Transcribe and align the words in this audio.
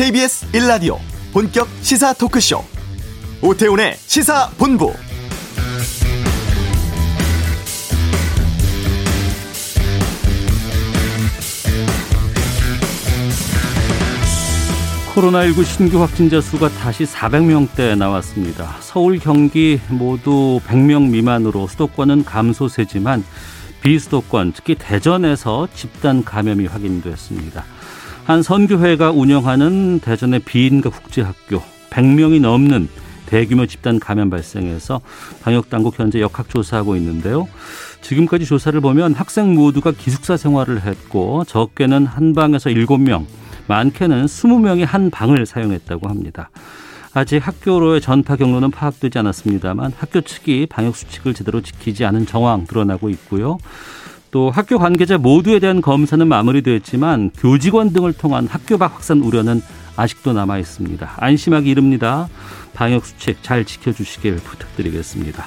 KBS 0.00 0.50
1라디오 0.52 0.96
본격 1.30 1.68
시사 1.82 2.14
토크쇼 2.14 2.64
오태훈의 3.42 3.96
시사본부 3.98 4.94
코로나19 15.14 15.64
신규 15.66 16.00
확진자 16.00 16.40
수가 16.40 16.70
다시 16.70 17.04
400명대에 17.04 17.98
나왔습니다. 17.98 18.76
서울, 18.80 19.18
경기 19.18 19.78
모두 19.90 20.62
100명 20.66 21.10
미만으로 21.10 21.66
수도권은 21.66 22.24
감소세지만 22.24 23.22
비수도권, 23.82 24.54
특히 24.54 24.76
대전에서 24.76 25.68
집단 25.74 26.24
감염이 26.24 26.64
확인됐습니다. 26.64 27.66
한 28.24 28.42
선교회가 28.42 29.10
운영하는 29.10 30.00
대전의 30.00 30.40
비인가 30.40 30.90
국제학교 30.90 31.62
100명이 31.90 32.40
넘는 32.40 32.88
대규모 33.26 33.66
집단 33.66 33.98
감염 33.98 34.30
발생해서 34.30 35.00
방역당국 35.42 35.98
현재 35.98 36.20
역학조사하고 36.20 36.96
있는데요. 36.96 37.48
지금까지 38.02 38.44
조사를 38.44 38.80
보면 38.80 39.14
학생 39.14 39.54
모두가 39.54 39.92
기숙사 39.92 40.36
생활을 40.36 40.82
했고 40.82 41.44
적게는 41.44 42.06
한 42.06 42.34
방에서 42.34 42.70
7명, 42.70 43.26
많게는 43.68 44.26
20명이 44.26 44.84
한 44.84 45.10
방을 45.10 45.46
사용했다고 45.46 46.08
합니다. 46.08 46.50
아직 47.12 47.44
학교로의 47.44 48.00
전파 48.00 48.36
경로는 48.36 48.70
파악되지 48.70 49.18
않았습니다만 49.18 49.92
학교 49.96 50.20
측이 50.20 50.66
방역 50.66 50.94
수칙을 50.94 51.34
제대로 51.34 51.60
지키지 51.60 52.04
않은 52.04 52.26
정황 52.26 52.66
드러나고 52.66 53.10
있고요. 53.10 53.58
또 54.30 54.50
학교 54.50 54.78
관계자 54.78 55.18
모두에 55.18 55.58
대한 55.58 55.80
검사는 55.80 56.26
마무리되었지만 56.26 57.30
교직원 57.36 57.92
등을 57.92 58.12
통한 58.12 58.46
학교 58.46 58.78
밖 58.78 58.94
확산 58.94 59.20
우려는 59.20 59.60
아직도 59.96 60.32
남아 60.32 60.58
있습니다. 60.58 61.14
안심하기 61.16 61.68
이릅니다. 61.68 62.28
방역 62.72 63.04
수칙 63.04 63.42
잘 63.42 63.64
지켜주시길 63.64 64.36
부탁드리겠습니다. 64.36 65.46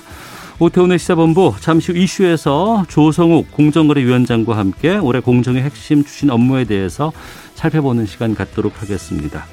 오태훈의 0.59 1.00
시사본부 1.00 1.56
잠시 1.59 1.92
후 1.92 1.98
이슈에서 1.98 2.86
조성욱 2.88 3.52
공정거래위원장과 3.52 4.56
함께 4.58 4.97
올해 4.97 5.20
공정의 5.20 5.64
핵심 5.64 6.03
추진 6.03 6.30
업무에 6.30 6.66
대해서 6.66 7.12
살펴보는 7.56 8.06
시간 8.06 8.36
갖도록 8.36 8.81
하겠습니다. 8.81 9.45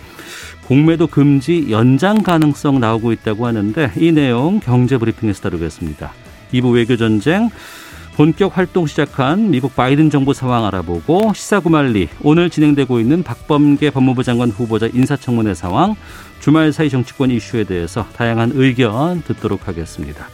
공매도 0.67 1.07
금지 1.07 1.69
연장 1.71 2.23
가능성 2.23 2.81
나오고 2.81 3.13
있다고 3.13 3.47
하는데 3.47 3.93
이 3.97 4.13
내용 4.13 4.61
경제 4.61 4.99
브리핑에서 4.99 5.43
다루겠습니다. 5.43 6.13
2부 6.53 6.75
외교전쟁 6.75 7.51
본격 8.21 8.59
활동 8.59 8.87
시작한 8.87 9.51
미국 9.51 9.75
바이든 9.75 10.11
정부 10.11 10.35
상황 10.35 10.67
알아보고 10.67 11.33
시사구말리 11.33 12.11
오늘 12.21 12.51
진행되고 12.51 13.01
있는 13.01 13.23
박범계 13.23 13.89
법무부 13.89 14.25
장관 14.25 14.51
후보자 14.51 14.89
인사청문회 14.93 15.55
상황 15.55 15.97
주말 16.39 16.71
사이 16.71 16.91
정치권 16.91 17.31
이슈에 17.31 17.65
대해서 17.65 18.07
다양한 18.15 18.53
의견 18.53 19.23
듣도록 19.23 19.69
하겠습니다. 19.69 20.27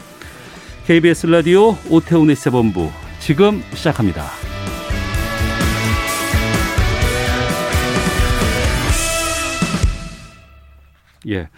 KBS 0.89 1.29
라디오 1.29 1.77
오태훈의 1.89 2.35
시사본부 2.35 2.91
지금 3.21 3.63
시작합니다. 3.73 4.25
예. 11.29 11.49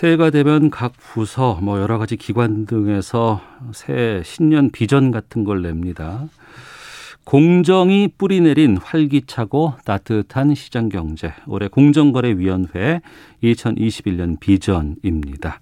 새해가 0.00 0.30
되면 0.30 0.70
각 0.70 0.94
부서 0.96 1.58
뭐 1.60 1.78
여러 1.78 1.98
가지 1.98 2.16
기관 2.16 2.64
등에서 2.64 3.42
새해 3.72 4.22
신년 4.24 4.70
비전 4.70 5.10
같은 5.10 5.44
걸 5.44 5.60
냅니다. 5.60 6.26
공정이 7.24 8.08
뿌리 8.16 8.40
내린 8.40 8.78
활기차고 8.78 9.74
따뜻한 9.84 10.54
시장 10.54 10.88
경제. 10.88 11.34
올해 11.46 11.68
공정거래위원회 11.68 13.02
2021년 13.44 14.40
비전입니다. 14.40 15.60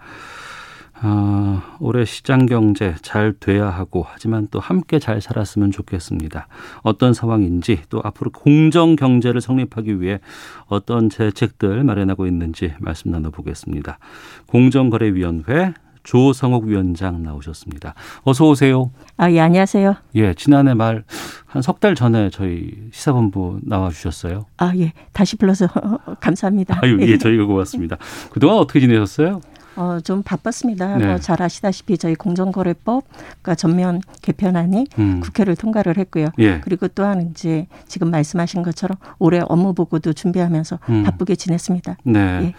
아, 1.01 1.77
올해 1.79 2.05
시장 2.05 2.47
경제 2.47 2.95
잘 3.03 3.33
돼야 3.33 3.69
하고 3.71 4.05
하지만 4.09 4.49
또 4.51 4.59
함께 4.59 4.99
잘 4.99 5.21
살았으면 5.21 5.71
좋겠습니다. 5.71 6.49
어떤 6.83 7.15
상황인지 7.15 7.83
또 7.89 8.01
앞으로 8.03 8.31
공정 8.33 8.97
경제를 8.97 9.41
성립하기 9.41 10.01
위해 10.01 10.19
어떤 10.67 11.09
대책들 11.09 11.85
마련하고 11.85 12.27
있는지 12.27 12.75
말씀 12.81 13.13
나눠보겠습니다. 13.13 13.99
공정거래위원회 14.47 15.75
조성옥 16.03 16.65
위원장 16.65 17.23
나오셨습니다. 17.23 17.95
어서 18.25 18.49
오세요. 18.49 18.91
아, 19.19 19.31
예, 19.31 19.41
안녕하세요. 19.41 19.95
예, 20.15 20.35
지난해 20.35 20.75
말 20.75 21.05
한 21.51 21.63
석 21.63 21.81
달 21.81 21.95
전에 21.95 22.29
저희 22.31 22.71
시사본부 22.93 23.61
나와 23.63 23.89
주셨어요. 23.91 24.45
아, 24.59 24.73
예. 24.77 24.93
다시 25.13 25.37
불러서 25.37 25.67
감사합니다. 26.21 26.81
아유, 26.83 26.99
예, 27.01 27.17
저희가 27.19 27.45
고맙습니다. 27.45 27.97
그동안 28.31 28.59
어떻게 28.59 28.81
지내셨어요? 28.81 29.41
어, 29.79 30.01
좀 30.01 30.25
바빴습니다. 30.25 30.99
네. 30.99 31.07
뭐잘 31.07 31.41
아시다시피 31.41 31.97
저희 31.99 32.17
공정거래법 32.17 33.05
그 33.43 33.55
전면 33.55 34.03
개편안이 34.23 34.89
음. 34.99 35.21
국회를 35.21 35.55
통과를 35.55 35.97
했고요. 35.99 36.31
예. 36.39 36.61
그리고 36.61 36.89
또한 36.89 37.31
이제 37.31 37.69
지금 37.87 38.11
말씀하신 38.11 38.65
것처럼 38.65 38.99
올해 39.21 39.41
업무 39.49 39.75
보고도 39.75 40.15
준비하면서 40.15 40.81
음. 40.89 41.05
바쁘게 41.05 41.37
지냈습니다. 41.37 41.97
네. 42.03 42.19
예. 42.19 42.55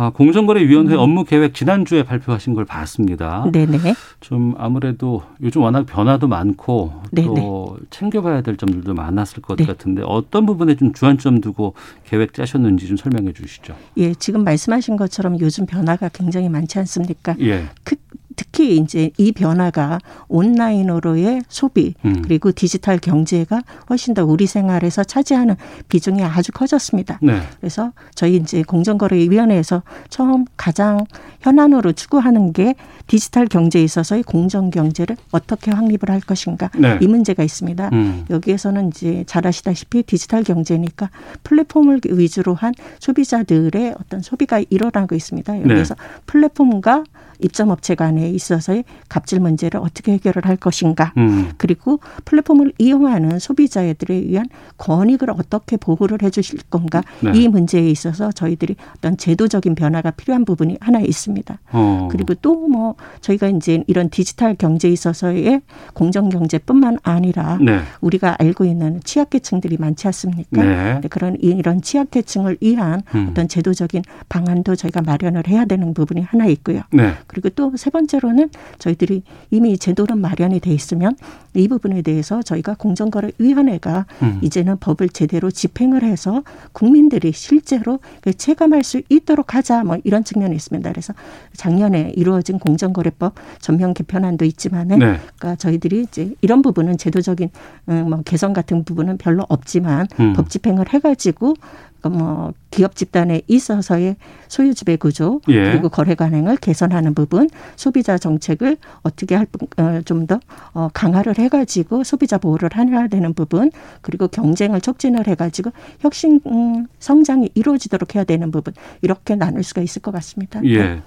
아, 0.00 0.10
공정거래위원회 0.10 0.94
음. 0.94 0.98
업무 1.00 1.24
계획 1.24 1.54
지난주에 1.54 2.04
발표하신 2.04 2.54
걸 2.54 2.64
봤습니다. 2.64 3.44
네네. 3.52 3.96
좀 4.20 4.54
아무래도 4.56 5.22
요즘 5.42 5.62
워낙 5.62 5.86
변화도 5.86 6.28
많고 6.28 6.92
네네. 7.10 7.26
또 7.26 7.76
챙겨봐야 7.90 8.42
될 8.42 8.56
점들도 8.56 8.94
많았을 8.94 9.42
것 9.42 9.56
네. 9.58 9.66
같은데 9.66 10.02
어떤 10.04 10.46
부분에 10.46 10.76
좀 10.76 10.92
주안점 10.92 11.40
두고 11.40 11.74
계획 12.06 12.32
짜셨는지 12.32 12.86
좀 12.86 12.96
설명해 12.96 13.32
주시죠. 13.32 13.74
예, 13.96 14.14
지금 14.14 14.44
말씀하신 14.44 14.96
것처럼 14.96 15.40
요즘 15.40 15.66
변화가 15.66 16.10
굉장히 16.10 16.48
많지 16.48 16.78
않습니까? 16.78 17.34
예. 17.40 17.64
그, 17.82 17.96
특히 18.38 18.76
이제 18.76 19.10
이 19.18 19.32
변화가 19.32 19.98
온라인으로의 20.28 21.42
소비 21.48 21.94
음. 22.04 22.22
그리고 22.22 22.52
디지털 22.52 22.98
경제가 22.98 23.62
훨씬 23.90 24.14
더 24.14 24.24
우리 24.24 24.46
생활에서 24.46 25.02
차지하는 25.02 25.56
비중이 25.88 26.22
아주 26.22 26.52
커졌습니다. 26.52 27.18
네. 27.20 27.40
그래서 27.58 27.92
저희 28.14 28.36
이제 28.36 28.62
공정거래위원회에서 28.62 29.82
처음 30.08 30.44
가장 30.56 31.04
현안으로 31.40 31.92
추구하는 31.92 32.52
게 32.52 32.76
디지털 33.08 33.46
경제에 33.46 33.82
있어서의 33.82 34.22
공정 34.22 34.70
경제를 34.70 35.16
어떻게 35.32 35.72
확립을 35.72 36.10
할 36.10 36.20
것인가 36.20 36.70
네. 36.78 36.98
이 37.00 37.08
문제가 37.08 37.42
있습니다. 37.42 37.90
음. 37.92 38.24
여기에서는 38.30 38.88
이제 38.88 39.24
잘 39.26 39.46
아시다시피 39.46 40.04
디지털 40.04 40.44
경제니까 40.44 41.10
플랫폼을 41.42 42.02
위주로 42.10 42.54
한 42.54 42.74
소비자들의 43.00 43.94
어떤 43.98 44.20
소비가 44.20 44.62
일어나고 44.70 45.16
있습니다. 45.16 45.62
여기에서 45.62 45.94
네. 45.94 46.00
플랫폼과 46.26 47.04
입점업체 47.40 47.94
간에 47.94 48.30
있어서의 48.30 48.84
갑질 49.08 49.38
문제를 49.38 49.78
어떻게 49.78 50.12
해결을 50.12 50.44
할 50.44 50.56
것인가. 50.56 51.12
음. 51.16 51.52
그리고 51.56 52.00
플랫폼을 52.24 52.72
이용하는 52.78 53.38
소비자들에 53.38 54.12
의한 54.12 54.46
권익을 54.76 55.30
어떻게 55.30 55.76
보호를 55.76 56.18
해 56.22 56.30
주실 56.30 56.58
건가. 56.68 57.02
네. 57.20 57.30
이 57.34 57.48
문제에 57.48 57.88
있어서 57.88 58.32
저희들이 58.32 58.74
어떤 58.96 59.16
제도적인 59.16 59.76
변화가 59.76 60.10
필요한 60.12 60.44
부분이 60.44 60.78
하나 60.80 60.98
있습니다. 61.00 61.58
어. 61.72 62.08
그리고 62.10 62.34
또 62.34 62.58
뭐 62.68 62.94
저희가 63.20 63.48
이제 63.48 63.82
이런 63.86 64.10
디지털 64.10 64.54
경제에 64.54 64.90
있어서의 64.90 65.62
공정 65.94 66.28
경제뿐만 66.28 66.98
아니라 67.02 67.58
네. 67.60 67.80
우리가 68.00 68.36
알고 68.38 68.64
있는 68.64 69.00
취약계층들이 69.04 69.76
많지 69.78 70.06
않습니까? 70.08 70.62
네. 70.62 71.00
그런 71.08 71.36
이런 71.40 71.80
취약계층을 71.80 72.58
위한 72.60 73.02
음. 73.14 73.28
어떤 73.30 73.48
제도적인 73.48 74.02
방안도 74.28 74.76
저희가 74.76 75.02
마련을 75.02 75.48
해야 75.48 75.64
되는 75.64 75.94
부분이 75.94 76.20
하나 76.22 76.46
있고요. 76.46 76.82
네. 76.92 77.12
그리고 77.26 77.48
또 77.50 77.68
세 77.78 77.90
번째로는 77.90 78.50
저희들이 78.78 79.22
이미 79.50 79.78
제도는 79.78 80.18
마련이 80.18 80.60
돼 80.60 80.72
있으면 80.72 81.16
이 81.54 81.68
부분에 81.68 82.02
대해서 82.02 82.42
저희가 82.42 82.74
공정거래위원회가 82.74 84.06
음. 84.22 84.40
이제는 84.42 84.78
법을 84.78 85.08
제대로 85.10 85.50
집행을 85.50 86.02
해서 86.02 86.42
국민들이 86.72 87.32
실제로 87.32 88.00
체감할 88.36 88.84
수 88.84 89.02
있도록 89.08 89.54
하자 89.54 89.84
뭐 89.84 89.98
이런 90.04 90.24
측면이 90.24 90.54
있습니다. 90.54 90.90
그래서 90.90 91.14
작년에 91.54 92.12
이루어진 92.16 92.58
공정 92.58 92.87
거래법 92.92 93.34
전면 93.60 93.94
개편안도 93.94 94.44
있지만은 94.44 94.98
네. 94.98 95.18
그러니까 95.36 95.56
저희들이 95.56 96.02
이제 96.02 96.32
이런 96.40 96.62
부분은 96.62 96.98
제도적인 96.98 97.50
음, 97.88 98.08
뭐 98.10 98.22
개선 98.24 98.52
같은 98.52 98.84
부분은 98.84 99.18
별로 99.18 99.44
없지만 99.48 100.06
음. 100.20 100.32
법 100.34 100.50
집행을 100.50 100.92
해가지고 100.92 101.54
뭐 102.02 102.52
기업 102.70 102.94
집단에 102.94 103.42
있어서의 103.48 104.16
소유 104.46 104.72
지배 104.74 104.96
구조 104.96 105.40
예. 105.48 105.64
그리고 105.64 105.88
거래 105.88 106.14
관행을 106.14 106.56
개선하는 106.58 107.14
부분, 107.14 107.48
소비자 107.76 108.18
정책을 108.18 108.76
어떻게 109.02 109.34
할 109.34 109.46
어, 109.78 110.00
좀더 110.04 110.38
어, 110.74 110.88
강화를 110.92 111.38
해가지고 111.38 112.04
소비자 112.04 112.38
보호를 112.38 112.70
해야 112.76 113.08
되는 113.08 113.34
부분, 113.34 113.70
그리고 114.00 114.28
경쟁을 114.28 114.80
촉진을 114.80 115.26
해가지고 115.26 115.72
혁신 116.00 116.40
음, 116.46 116.86
성장이 117.00 117.50
이루어지도록 117.54 118.14
해야 118.14 118.24
되는 118.24 118.50
부분 118.50 118.74
이렇게 119.02 119.34
나눌 119.34 119.62
수가 119.62 119.82
있을 119.82 120.00
것 120.02 120.12
같습니다. 120.12 120.60
예, 120.64 120.78
네. 120.78 121.02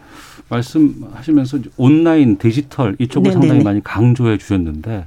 말씀하시면서 0.49 1.59
온라인 1.77 2.37
디지털 2.37 2.95
이쪽을 2.99 3.29
네네네. 3.29 3.47
상당히 3.47 3.63
많이 3.63 3.83
강조해 3.83 4.37
주셨는데. 4.37 5.05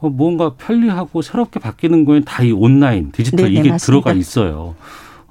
어, 0.00 0.08
뭔가 0.10 0.54
편리하고 0.54 1.22
새롭게 1.22 1.58
바뀌는 1.60 2.04
거에 2.04 2.20
다 2.20 2.42
이 2.44 2.52
온라인, 2.52 3.10
디지털 3.12 3.46
네네, 3.46 3.50
이게 3.60 3.70
맞습니다. 3.70 3.86
들어가 3.86 4.12
있어요. 4.12 4.74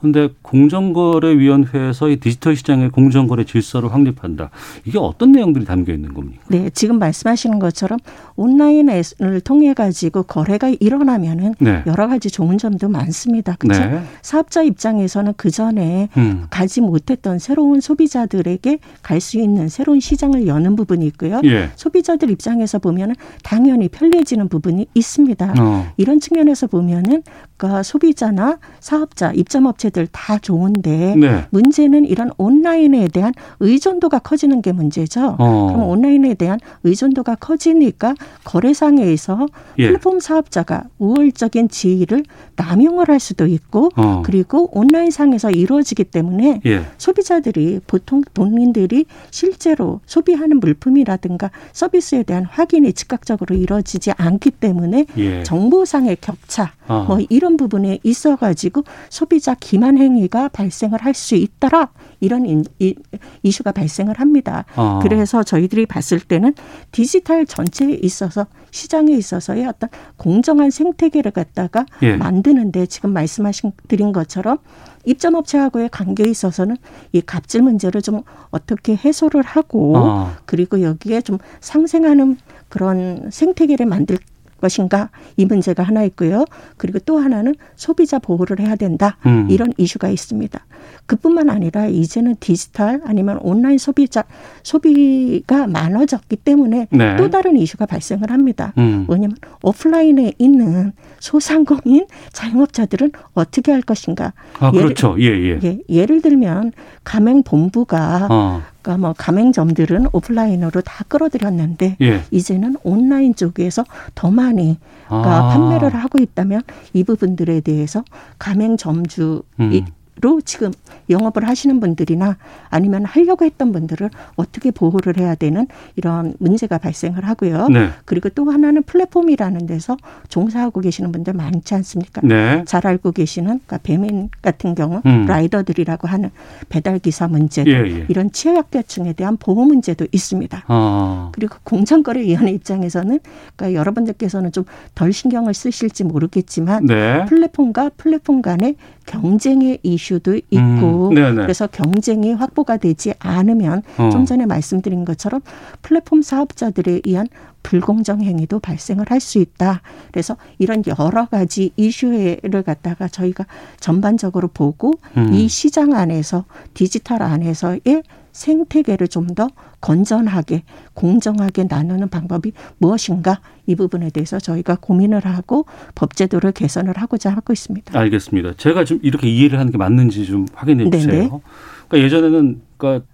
근데 0.06 0.30
공정거래위원회에서 0.44 2.10
이 2.10 2.18
디지털 2.18 2.56
시장의 2.56 2.92
공정거래 2.92 3.44
질서를 3.44 3.92
확립한다. 3.92 4.52
이게 4.86 5.00
어떤 5.00 5.32
내용들이 5.32 5.66
담겨 5.66 5.94
있는 5.94 6.14
겁니까? 6.14 6.44
네, 6.48 6.70
지금 6.70 7.00
말씀하시는 7.00 7.58
것처럼 7.58 7.98
온라인을 8.36 9.02
통해 9.44 9.74
가지고 9.74 10.22
거래가 10.22 10.72
일어나면은 10.80 11.56
네. 11.58 11.82
여러 11.88 12.08
가지 12.08 12.30
좋은 12.30 12.60
점도 12.60 12.88
많습니다. 12.88 13.56
그렇죠? 13.58 13.84
네. 13.84 14.04
사업자 14.22 14.62
입장에서는 14.62 15.34
그 15.38 15.50
전에 15.50 16.10
음. 16.18 16.46
가지 16.52 16.82
못했던 16.82 17.40
새로운 17.40 17.82
소비자들에게 17.82 18.78
갈 19.02 19.16
수 19.26 19.40
있는 19.40 19.70
새로운 19.70 20.00
시장을 20.00 20.46
여는 20.46 20.76
부분이 20.76 21.04
있고요. 21.08 21.42
예. 21.46 21.72
소비자들 21.78 22.30
입장에서 22.30 22.78
보면은 22.78 23.16
당연히 23.42 23.88
편리해지는 23.88 24.50
부분이 24.50 24.86
있습니다. 24.94 25.56
어. 25.58 25.88
이런 25.98 26.20
측면에서 26.20 26.68
보면은 26.68 27.24
그러니까 27.58 27.84
소비자나 27.84 28.58
사업자, 28.80 29.32
입점업체들 29.32 30.08
다 30.12 30.38
좋은데 30.38 31.16
네. 31.16 31.46
문제는 31.52 32.06
이런 32.06 32.32
온라인에 32.38 33.08
대한 33.08 33.34
의존도가 33.60 34.20
커지는 34.20 34.62
게 34.62 34.72
문제죠. 34.72 35.36
어. 35.40 35.68
그럼 35.68 35.84
온라인에 35.90 36.34
대한 36.34 36.60
의존도가 36.84 37.36
커지니까 37.36 38.14
거래상에서 38.44 39.48
예. 39.80 39.88
플랫폼 39.88 40.20
사업자가 40.20 40.84
우월적인 41.00 41.70
지위를 41.70 42.24
남용을 42.58 43.08
할 43.10 43.20
수도 43.20 43.46
있고 43.46 43.90
어. 43.96 44.22
그리고 44.26 44.70
온라인 44.78 45.12
상에서 45.12 45.50
이루어지기 45.50 46.06
때문에 46.06 46.62
예. 46.66 46.82
소비자들이 46.98 47.80
보통 47.88 48.22
본인들이 48.34 49.06
실제로 49.32 50.02
소비하는 50.06 50.60
물품이라든가 50.60 51.52
서비스에 51.72 52.24
대한 52.24 52.44
확인이 52.44 52.92
즉각적으로 52.94 53.56
이루어지지 53.56 54.12
않기 54.18 54.52
때문에 54.52 55.06
예. 55.18 55.44
정보상의 55.44 56.18
격차 56.20 56.74
어. 56.88 57.06
뭐 57.08 57.20
이런 57.30 57.45
이런 57.46 57.58
부분에 57.58 58.00
있어 58.02 58.36
가지고 58.36 58.84
소비자 59.10 59.54
기만 59.54 60.00
행위가 60.00 60.50
발생을 60.50 61.00
할 61.04 61.16
수 61.16 61.36
있더라 61.36 61.92
이런 62.20 62.46
인, 62.46 62.66
이, 62.78 62.94
이슈가 63.42 63.72
발생을 63.72 64.20
합니다. 64.20 64.66
어. 64.76 65.00
그래서 65.02 65.44
저희들이 65.44 65.86
봤을 65.86 66.20
때는 66.20 66.54
디지털 66.92 67.46
전체에 67.46 68.00
있어서 68.02 68.48
시장에 68.72 69.14
있어서의 69.14 69.66
어떤 69.66 69.90
공정한 70.18 70.72
생태계를 70.72 71.32
갖다가 71.32 71.86
예. 72.02 72.18
만드는데 72.18 72.88
지금 72.88 73.14
말씀하신 73.14 73.72
드린 73.88 74.12
것처럼 74.12 74.58
입점업체하고의 75.06 75.90
관계에 75.90 76.30
있어서는 76.30 76.76
이 77.14 77.22
갑질 77.22 77.62
문제를 77.62 78.02
좀 78.02 78.24
어떻게 78.50 78.96
해소를 78.98 79.44
하고 79.44 79.96
어. 79.96 80.34
그리고 80.46 80.82
여기에 80.82 81.22
좀 81.22 81.38
상생하는 81.62 82.38
그런 82.68 83.30
생태계를 83.32 83.86
만들 83.86 84.18
것인가 84.66 85.10
이 85.38 85.46
문제가 85.46 85.84
하나 85.84 86.04
있고요. 86.04 86.46
그리고 86.78 86.98
또 87.00 87.20
하나는 87.20 87.54
소비자 87.76 88.18
보호를 88.20 88.60
해야 88.60 88.76
된다 88.76 89.18
음. 89.26 89.48
이런 89.50 89.72
이슈가 89.78 90.10
있습니다. 90.10 90.60
그뿐만 91.06 91.50
아니라 91.52 91.86
이제는 91.86 92.36
디지털 92.40 93.02
아니면 93.06 93.38
온라인 93.42 93.78
소비자 93.78 94.24
소비가 94.64 95.68
많아졌기 95.68 96.36
때문에 96.38 96.88
네. 96.90 97.16
또 97.18 97.30
다른 97.30 97.58
이슈가 97.58 97.86
발생을 97.86 98.32
합니다. 98.32 98.74
음. 98.78 99.04
뭐냐면 99.08 99.38
오프라인에 99.62 100.34
있는 100.40 100.94
소상공인 101.20 102.08
자영업자들은 102.34 103.12
어떻게 103.34 103.72
할 103.72 103.82
것인가? 103.82 104.34
아, 104.60 104.72
그렇죠. 104.72 105.16
예, 105.20 105.26
예. 105.26 105.60
예, 105.64 105.80
예 105.90 106.06
를 106.06 106.22
들면 106.22 106.72
가맹 107.04 107.42
본부가 107.42 108.28
어. 108.30 108.62
그러니까 108.86 108.98
뭐 108.98 109.16
가맹점들은 109.18 110.10
오프라인으로 110.14 110.82
다 110.82 111.04
끌어들였는데 111.08 111.98
예. 112.02 112.22
이제는 112.30 112.76
온라인 112.84 113.34
쪽에서 113.34 113.84
더 114.14 114.30
많이 114.30 114.78
그러니까 115.08 115.38
아. 115.38 115.50
판매를 115.50 115.96
하고 115.96 116.20
있다면 116.20 116.62
이 116.94 117.04
부분들에 117.04 117.62
대해서 117.62 118.04
가맹점주 118.38 119.44
음. 119.60 119.86
로 120.22 120.42
지금 120.42 120.72
영업을 121.10 121.48
하시는 121.48 121.80
분들이나 121.80 122.38
아니면 122.70 123.06
하려고 123.06 123.46
했던 123.46 123.72
분들을 123.72 124.10
어떻게 124.36 124.72
보호를 124.72 125.18
해야 125.18 125.36
되는 125.36 125.68
이런 125.96 126.34
문제가 126.40 126.78
발생을 126.78 127.26
하고요. 127.26 127.68
네. 127.68 127.90
그리고 128.06 128.30
또 128.30 128.50
하나는 128.50 128.84
플랫폼이라는 128.84 129.66
데서 129.66 129.98
종사하고 130.30 130.82
계시는 130.82 131.12
분들 131.12 131.34
많지 131.34 131.76
않습니까? 131.76 132.22
네. 132.24 132.64
잘 132.66 132.88
알고 132.88 133.12
계시는 133.12 133.46
그러니까 133.66 133.78
배민 133.80 134.30
같은 134.42 134.74
경우 134.74 135.02
음. 135.06 135.26
라이더들이라고 135.26 136.08
하는 136.08 136.32
배달 136.70 137.00
기사 137.00 137.28
문제들 137.28 137.92
예, 137.92 138.00
예. 138.00 138.06
이런 138.08 138.32
취약계층에 138.32 139.14
대한 139.14 139.38
보호 139.38 139.66
문제도 139.66 140.08
있습니다. 140.12 140.64
아. 140.68 141.30
그리고 141.34 141.58
공정거래위원회 141.64 142.52
입장에서는 142.52 143.20
그러니까 143.56 143.80
여러분들께서는 143.80 144.52
좀 144.52 144.66
덜 144.94 145.12
신경을 145.12 145.54
쓰실지 145.54 146.04
모르겠지만 146.04 146.86
네. 146.86 147.26
플랫폼과 147.26 147.92
플랫폼 147.98 148.42
간의 148.42 148.76
경쟁의 149.06 149.80
이슈도 149.84 150.36
있고 150.36 151.10
음, 151.10 151.36
그래서 151.36 151.68
경쟁이 151.68 152.34
확보가 152.34 152.78
되지 152.78 153.14
않으면 153.20 153.84
어. 153.98 154.10
좀 154.10 154.26
전에 154.26 154.46
말씀드린 154.46 155.06
것처럼 155.06 155.42
플랫폼 155.82 156.22
사업자들에 156.22 157.02
의한 157.06 157.28
불공정 157.66 158.22
행위도 158.22 158.60
발생을 158.60 159.06
할 159.10 159.20
수 159.20 159.40
있다. 159.40 159.82
그래서 160.12 160.38
이런 160.60 160.84
여러 161.00 161.26
가지 161.26 161.72
이슈를 161.78 162.64
갖다가 162.64 163.08
저희가 163.08 163.46
전반적으로 163.80 164.50
보고 164.50 164.94
음. 165.18 165.34
이 165.34 165.48
시장 165.48 165.94
안에서 165.94 166.46
디지털 166.76 167.24
안에서의 167.24 168.04
생태계를 168.34 169.08
좀 169.08 169.28
더 169.36 169.48
건전하게 169.82 170.64
공정하게 170.94 171.66
나누는 171.70 172.10
방법이 172.10 172.52
무엇인가 172.78 173.40
이 173.66 173.76
부분에 173.76 174.10
대해서 174.10 174.40
저희가 174.40 174.78
고민을 174.82 175.26
하고 175.26 175.66
법제도를 175.96 176.52
개선을 176.52 176.94
하고자 176.98 177.32
하고 177.32 177.54
있습니다. 177.54 177.98
알겠습니다. 177.98 178.54
제가 178.58 178.84
좀 178.84 179.00
이렇게 179.02 179.28
이해를 179.30 179.58
하는 179.60 179.72
게 179.72 179.78
맞는지 179.78 180.26
좀 180.26 180.46
확인해 180.54 180.90
주세요. 180.90 181.42
그러니까 181.88 182.06
예전에는 182.06 182.62
그러니까 182.78 183.06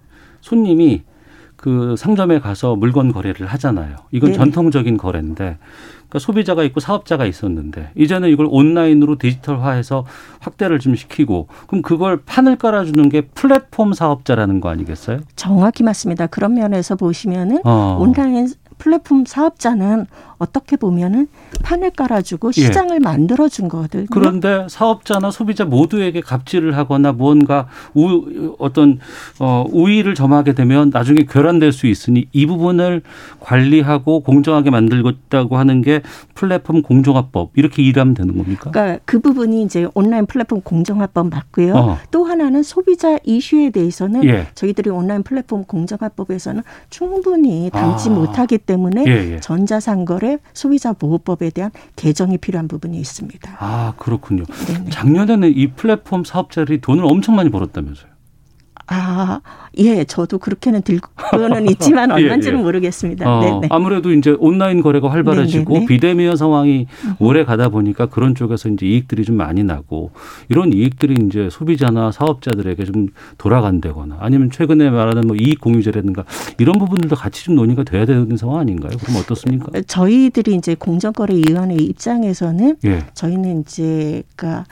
손님이 0.42 1.04
그 1.62 1.96
상점에 1.96 2.40
가서 2.40 2.75
물건 2.75 3.12
거래를 3.12 3.46
하잖아요. 3.46 3.96
이건 4.12 4.31
네네. 4.31 4.38
전통적인 4.40 4.98
거래인데 4.98 5.60
그러니까 6.10 6.19
소비자가 6.19 6.63
있고 6.63 6.80
사업자가 6.80 7.28
있었는데 7.28 7.92
이제는 7.96 8.30
이걸 8.30 8.48
온라인으로 8.50 9.19
디지털화해서 9.19 10.04
확대를 10.40 10.80
좀 10.80 10.96
시키고 10.96 11.48
그럼 11.68 11.84
그걸 11.84 12.18
판을 12.18 12.56
깔아주는 12.56 13.10
게 13.10 13.22
플랫폼 13.22 13.94
사업자라는 13.94 14.60
거 14.60 14.69
아니겠어요? 14.69 15.19
정확히 15.36 15.84
맞습니다. 15.84 16.25
그런 16.25 16.56
면에서 16.56 16.96
보시면은 16.96 17.60
어. 17.64 17.96
온라인 18.02 18.50
플랫폼 18.81 19.25
사업자는 19.25 20.07
어떻게 20.39 20.75
보면은 20.75 21.28
판을 21.61 21.92
깔아주고 21.92 22.47
예. 22.57 22.61
시장을 22.61 22.95
예. 22.95 23.00
만들어준 23.00 23.68
거거든요. 23.68 24.07
그런데 24.09 24.66
사업자나 24.68 25.30
소비자 25.30 25.66
모두에게 25.66 26.19
갑질을 26.19 26.76
하거나 26.76 27.11
무언가 27.11 27.68
우, 27.94 28.56
어떤 28.57 28.97
어, 29.40 29.64
우위를 29.69 30.16
점하게 30.16 30.54
되면 30.54 30.90
나중에 30.92 31.26
결란될 31.30 31.71
수 31.71 31.85
있으니 31.85 32.28
이 32.31 32.47
부분을 32.47 33.04
관리하고 33.40 34.21
공정하게 34.21 34.71
만들겠다고 34.71 35.57
하는 35.57 35.83
게 35.83 36.02
플랫폼 36.33 36.81
공정화법 36.81 37.52
이렇게 37.54 37.83
일하면 37.83 38.16
되는 38.16 38.35
겁니까? 38.35 38.71
그러니까 38.71 39.00
그 39.06 39.19
부분이 39.19 39.61
이제 39.61 39.88
온라인 39.94 40.26
플랫폼 40.26 40.61
공정화법 40.61 41.30
맞고요. 41.30 41.76
어. 41.76 41.97
또 42.09 42.23
하나는 42.23 42.64
소비자 42.64 43.19
이슈에 43.23 43.69
대해서는 43.69 44.23
예. 44.23 44.47
저희들이 44.56 44.90
온라인 44.90 45.21
플랫폼 45.21 45.66
공정화법에서는 45.66 46.64
충분히 46.90 47.69
담지 47.71 48.09
아. 48.09 48.14
못하기 48.14 48.57
때문에 48.57 48.70
예, 49.07 49.33
예. 49.33 49.40
전자상거래 49.40 50.40
소비자 50.54 50.94
보호법에 50.94 51.49
대한 51.49 51.71
개정이 51.95 52.37
필요한 52.37 52.68
부분이 52.68 52.97
있습니다. 52.99 53.57
아 53.59 53.94
그렇군요. 53.97 54.44
네네. 54.68 54.90
작년에는 54.90 55.54
이 55.56 55.68
플랫폼 55.68 56.23
사업자들이 56.23 56.81
돈을 56.81 57.06
엄청 57.06 57.35
많이 57.35 57.49
벌었다면서요? 57.49 58.10
아, 58.94 59.40
예, 59.78 60.04
저도 60.04 60.38
그렇게는 60.38 60.81
들고는 60.81 61.69
있지만 61.71 62.10
예, 62.10 62.16
얼마인지는 62.16 62.57
예, 62.57 62.60
예. 62.60 62.64
모르겠습니다. 62.64 63.38
어, 63.38 63.40
네네. 63.40 63.68
아무래도 63.69 64.12
이제 64.12 64.36
온라인 64.38 64.81
거래가 64.81 65.10
활발해지고 65.10 65.74
네네네. 65.74 65.86
비대면 65.86 66.36
상황이 66.36 66.88
오래 67.18 67.45
가다 67.45 67.69
보니까 67.69 68.07
그런 68.07 68.36
쪽에서 68.36 68.68
이제 68.68 68.86
이익들이 68.86 69.24
좀 69.24 69.38
많이 69.38 69.64
나고 69.64 70.12
이런 70.50 70.74
이익들이 70.74 71.26
이제 71.26 71.48
소비자나 71.50 72.12
사업자들에게 72.12 72.83
좀 72.83 73.07
돌아간다거나 73.38 74.18
아니면 74.19 74.52
최근에 74.52 74.90
말하는 74.90 75.21
뭐 75.26 75.38
이익 75.38 75.62
공유제라든가 75.62 76.26
이런 76.57 76.78
부분들도 76.78 77.16
같이 77.16 77.45
좀 77.45 77.56
논의가 77.56 77.83
돼야 77.83 78.06
되는 78.06 78.36
상황 78.36 78.60
아닌가요? 78.60 78.92
그럼 79.02 79.21
어떻습니까? 79.21 79.68
저희들이 79.88 80.56
이제 80.56 80.76
공정거래위원회 80.76 81.76
입장에서는 81.76 82.76
예. 82.86 83.06
저희는 83.14 83.62
이제 83.62 84.24
그러니까 84.36 84.66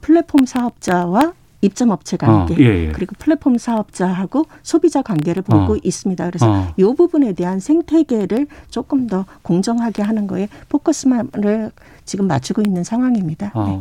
플랫폼 0.00 0.46
사업자와 0.46 1.34
입점 1.62 1.90
업체 1.90 2.16
관계 2.16 2.54
어, 2.54 2.56
예, 2.58 2.86
예. 2.86 2.92
그리고 2.92 3.14
플랫폼 3.18 3.58
사업자하고 3.58 4.46
소비자 4.62 5.02
관계를 5.02 5.42
보고 5.42 5.74
어. 5.74 5.76
있습니다. 5.82 6.26
그래서 6.26 6.50
어. 6.50 6.74
이 6.76 6.82
부분에 6.82 7.32
대한 7.32 7.60
생태계를 7.60 8.46
조금 8.70 9.06
더 9.06 9.24
공정하게 9.42 10.02
하는 10.02 10.26
거에 10.26 10.48
포커스를 10.68 11.70
지금 12.04 12.26
맞추고 12.26 12.62
있는 12.66 12.84
상황입니다. 12.84 13.50
그런데 13.52 13.80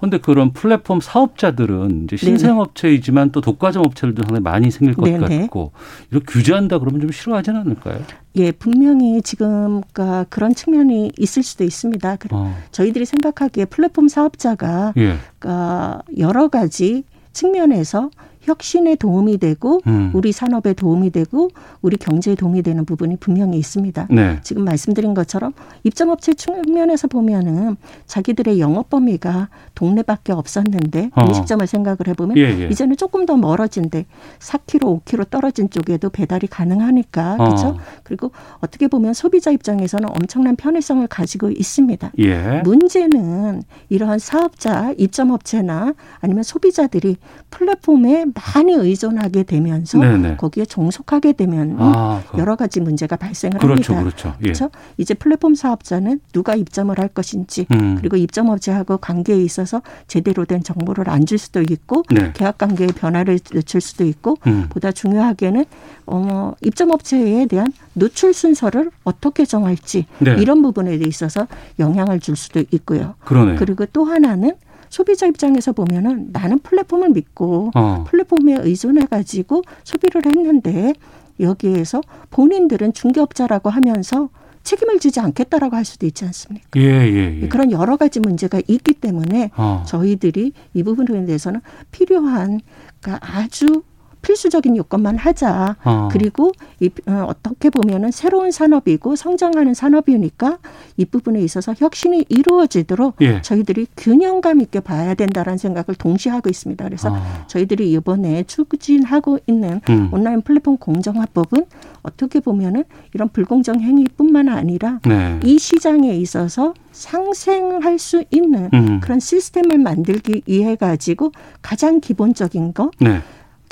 어. 0.00 0.10
네. 0.10 0.18
그런 0.18 0.52
플랫폼 0.52 1.00
사업자들은 1.00 2.04
이제 2.04 2.16
신생업체이지만 2.16 3.30
또 3.30 3.40
독과점 3.40 3.84
업체들도 3.86 4.22
상당히 4.22 4.42
많이 4.42 4.70
생길 4.70 4.94
것 4.94 5.04
네네. 5.04 5.42
같고 5.42 5.72
이렇게 6.10 6.26
규제한다 6.26 6.80
그러면 6.80 7.00
좀 7.00 7.12
싫어하지는 7.12 7.60
않을까요? 7.60 8.00
예, 8.34 8.50
분명히 8.50 9.22
지금 9.22 9.82
그 9.92 10.24
그런 10.28 10.54
측면이 10.54 11.12
있을 11.18 11.42
수도 11.42 11.64
있습니다. 11.64 12.16
어. 12.32 12.56
저희들이 12.72 13.04
생각하기에 13.04 13.66
플랫폼 13.66 14.08
사업자가 14.08 14.92
예. 14.96 15.16
그러니까 15.38 16.02
여러 16.18 16.48
가지 16.48 17.04
측면에서 17.32 18.10
혁신에 18.42 18.96
도움이 18.96 19.38
되고 19.38 19.80
음. 19.86 20.10
우리 20.14 20.32
산업에 20.32 20.72
도움이 20.74 21.10
되고 21.10 21.50
우리 21.80 21.96
경제에 21.96 22.34
도움이 22.34 22.62
되는 22.62 22.84
부분이 22.84 23.16
분명히 23.16 23.58
있습니다. 23.58 24.08
네. 24.10 24.38
지금 24.42 24.64
말씀드린 24.64 25.14
것처럼 25.14 25.52
입점업체 25.84 26.34
측면에서 26.34 27.08
보면은 27.08 27.76
자기들의 28.06 28.60
영업 28.60 28.90
범위가 28.90 29.48
동네밖에 29.74 30.32
없었는데 30.32 31.10
어. 31.14 31.24
음식점을 31.24 31.66
생각을 31.66 31.98
해보면 32.08 32.36
예, 32.36 32.42
예. 32.42 32.68
이제는 32.68 32.96
조금 32.96 33.26
더 33.26 33.36
멀어진데 33.36 34.06
4km, 34.40 35.04
5km 35.04 35.30
떨어진 35.30 35.70
쪽에도 35.70 36.10
배달이 36.10 36.46
가능하니까 36.48 37.34
어. 37.34 37.44
그렇죠. 37.44 37.78
그리고 38.02 38.32
어떻게 38.58 38.88
보면 38.88 39.14
소비자 39.14 39.50
입장에서는 39.50 40.08
엄청난 40.08 40.56
편의성을 40.56 41.06
가지고 41.06 41.50
있습니다. 41.50 42.12
예. 42.18 42.60
문제는 42.64 43.62
이러한 43.88 44.18
사업자, 44.18 44.92
입점업체나 44.98 45.94
아니면 46.20 46.42
소비자들이 46.42 47.16
플랫폼에 47.50 48.26
많이 48.34 48.72
의존하게 48.72 49.42
되면서 49.44 49.98
네네. 49.98 50.36
거기에 50.36 50.64
종속하게 50.64 51.32
되면 51.32 51.76
아, 51.78 52.22
그. 52.30 52.38
여러 52.38 52.56
가지 52.56 52.80
문제가 52.80 53.16
발생을 53.16 53.58
그렇죠, 53.58 53.94
합니다. 53.94 54.16
그렇죠. 54.16 54.36
예. 54.40 54.42
그렇죠. 54.44 54.70
이제 54.98 55.14
플랫폼 55.14 55.54
사업자는 55.54 56.20
누가 56.32 56.54
입점을 56.54 56.96
할 56.98 57.08
것인지 57.08 57.66
음. 57.72 57.96
그리고 57.98 58.16
입점업체하고 58.16 58.98
관계에 58.98 59.36
있어서 59.42 59.82
제대로 60.06 60.44
된 60.44 60.62
정보를 60.62 61.08
안 61.10 61.22
줄 61.26 61.38
수도 61.38 61.62
있고 61.62 62.02
네. 62.10 62.32
계약 62.34 62.58
관계의 62.58 62.88
변화를 62.90 63.38
늦출 63.38 63.80
수도 63.80 64.04
있고 64.04 64.36
음. 64.46 64.66
보다 64.70 64.90
중요하게는 64.92 65.64
어, 66.06 66.52
입점업체에 66.62 67.46
대한 67.46 67.72
노출 67.94 68.34
순서를 68.34 68.90
어떻게 69.04 69.44
정할지 69.44 70.06
네. 70.18 70.34
이런 70.40 70.62
부분에 70.62 70.94
있어서 70.96 71.46
영향을 71.78 72.18
줄 72.20 72.34
수도 72.36 72.62
있고요. 72.72 73.14
그러네. 73.24 73.54
그리고 73.54 73.86
또 73.92 74.04
하나는 74.04 74.52
소비자 74.92 75.26
입장에서 75.26 75.72
보면은 75.72 76.28
나는 76.34 76.58
플랫폼을 76.58 77.08
믿고 77.08 77.70
어. 77.74 78.04
플랫폼에 78.06 78.58
의존해 78.60 79.06
가지고 79.06 79.62
소비를 79.84 80.26
했는데 80.26 80.92
여기에서 81.40 82.02
본인들은 82.28 82.92
중개업자라고 82.92 83.70
하면서 83.70 84.28
책임을 84.64 84.98
지지 84.98 85.18
않겠다라고 85.18 85.76
할 85.76 85.86
수도 85.86 86.04
있지 86.04 86.26
않습니까? 86.26 86.68
예, 86.76 86.82
예, 86.82 87.40
예. 87.40 87.48
그런 87.48 87.72
여러 87.72 87.96
가지 87.96 88.20
문제가 88.20 88.60
있기 88.68 88.92
때문에 88.92 89.50
어. 89.56 89.82
저희들이 89.86 90.52
이 90.74 90.82
부분에 90.82 91.24
대해서는 91.24 91.62
필요한 91.90 92.60
그러니까 93.00 93.38
아주 93.38 93.82
필수적인 94.22 94.76
요건만 94.76 95.16
하자. 95.16 95.76
어. 95.84 96.08
그리고 96.10 96.52
이, 96.80 96.90
어, 97.06 97.26
어떻게 97.28 97.70
보면은 97.70 98.10
새로운 98.10 98.50
산업이고 98.50 99.16
성장하는 99.16 99.74
산업이니까 99.74 100.58
이 100.96 101.04
부분에 101.04 101.40
있어서 101.40 101.74
혁신이 101.76 102.26
이루어지도록 102.28 103.16
예. 103.20 103.42
저희들이 103.42 103.86
균형감 103.96 104.60
있게 104.62 104.80
봐야 104.80 105.14
된다라는 105.14 105.58
생각을 105.58 105.96
동시에 105.98 106.32
하고 106.32 106.48
있습니다. 106.48 106.84
그래서 106.84 107.12
어. 107.12 107.22
저희들이 107.48 107.92
이번에 107.92 108.44
추진하고 108.44 109.40
있는 109.46 109.80
음. 109.90 110.08
온라인 110.12 110.40
플랫폼 110.40 110.76
공정화법은 110.76 111.66
어떻게 112.02 112.40
보면은 112.40 112.84
이런 113.14 113.28
불공정 113.28 113.80
행위뿐만 113.80 114.48
아니라 114.48 115.00
네. 115.04 115.38
이 115.44 115.58
시장에 115.58 116.14
있어서 116.14 116.74
상생할 116.92 117.98
수 117.98 118.24
있는 118.30 118.70
음. 118.72 119.00
그런 119.00 119.20
시스템을 119.20 119.78
만들기 119.78 120.42
위해 120.46 120.76
가지고 120.76 121.32
가장 121.62 122.00
기본적인 122.00 122.74
거 122.74 122.90
네. 123.00 123.20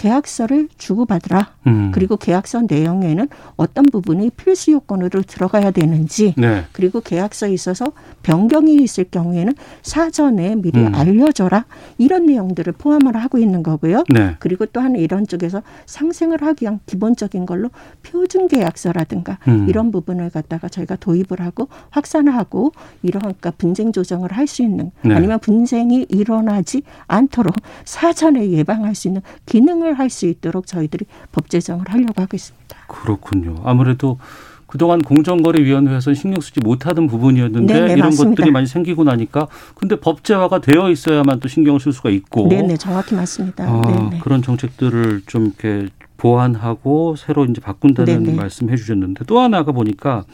계약서를 0.00 0.68
주고받으라. 0.78 1.50
음. 1.66 1.90
그리고 1.92 2.16
계약서 2.16 2.62
내용에는 2.66 3.28
어떤 3.56 3.84
부분이 3.84 4.30
필수 4.30 4.72
요건으로 4.72 5.20
들어가야 5.22 5.72
되는지 5.72 6.34
네. 6.38 6.64
그리고 6.72 7.00
계약서에 7.02 7.52
있어서 7.52 7.92
변경이 8.22 8.76
있을 8.76 9.04
경우에는 9.04 9.52
사전에 9.82 10.56
미리 10.56 10.80
음. 10.80 10.94
알려줘라. 10.94 11.66
이런 11.98 12.24
내용들을 12.24 12.72
포함을 12.72 13.14
하고 13.16 13.36
있는 13.36 13.62
거고요. 13.62 14.04
네. 14.08 14.36
그리고 14.38 14.64
또 14.64 14.80
하나 14.80 14.96
이런 14.96 15.26
쪽에서 15.26 15.62
상생을 15.84 16.42
하기 16.42 16.64
위한 16.64 16.80
기본적인 16.86 17.44
걸로 17.44 17.68
표준 18.02 18.48
계약서라든가 18.48 19.38
음. 19.48 19.68
이런 19.68 19.90
부분을 19.90 20.30
갖다가 20.30 20.68
저희가 20.68 20.96
도입을 20.96 21.40
하고 21.40 21.68
확산하고 21.90 22.72
이러한 23.02 23.34
그러니까 23.34 23.50
분쟁 23.58 23.92
조정을 23.92 24.32
할 24.32 24.50
수 24.50 24.62
있는 24.62 24.90
네. 25.02 25.14
아니면 25.14 25.38
분쟁이 25.38 26.06
일어나지 26.08 26.82
않도록 27.06 27.54
사전에 27.84 28.50
예방할 28.50 28.96
수 28.96 29.06
있는 29.06 29.20
기능을 29.46 29.89
실현을 29.90 29.98
할 29.98 30.10
수 30.10 30.26
있도록 30.26 30.66
저희들이 30.66 31.04
법 31.32 31.48
제정을 31.50 31.84
하려고 31.88 32.20
하고 32.20 32.36
있습니다. 32.36 32.76
그렇군요. 32.88 33.56
아무래도 33.64 34.18
그동안 34.66 35.00
공정거래위원회에서 35.00 36.14
신경 36.14 36.40
쓰지 36.40 36.60
못하던 36.60 37.06
부분이었는데 37.06 37.72
네네, 37.74 37.92
이런 37.94 38.06
맞습니다. 38.06 38.30
것들이 38.30 38.50
많이 38.52 38.66
생기고 38.66 39.04
나니까 39.04 39.48
근데 39.74 39.96
법제화가 39.96 40.60
되어 40.60 40.90
있어야만 40.90 41.40
또 41.40 41.48
신경을 41.48 41.80
쓸 41.80 41.92
수가 41.92 42.10
있고 42.10 42.48
네네 42.48 42.76
정확히 42.76 43.14
맞습니다. 43.14 43.64
아, 43.68 44.10
그런 44.22 44.42
정책들을 44.42 45.22
좀 45.26 45.46
이렇게 45.46 45.88
보완하고 46.16 47.16
새로 47.16 47.44
이제 47.46 47.60
바꾼다는 47.60 48.22
네네. 48.24 48.36
말씀 48.36 48.70
해 48.70 48.76
주셨는데 48.76 49.24
또 49.26 49.40
하나가 49.40 49.72
보니까 49.72 50.24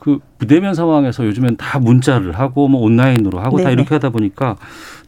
그 0.00 0.18
비대면 0.38 0.74
상황에서 0.74 1.26
요즘엔 1.26 1.58
다 1.58 1.78
문자를 1.78 2.38
하고 2.38 2.68
뭐 2.68 2.80
온라인으로 2.80 3.38
하고 3.38 3.58
네네. 3.58 3.64
다 3.64 3.70
이렇게 3.70 3.94
하다 3.94 4.08
보니까 4.08 4.56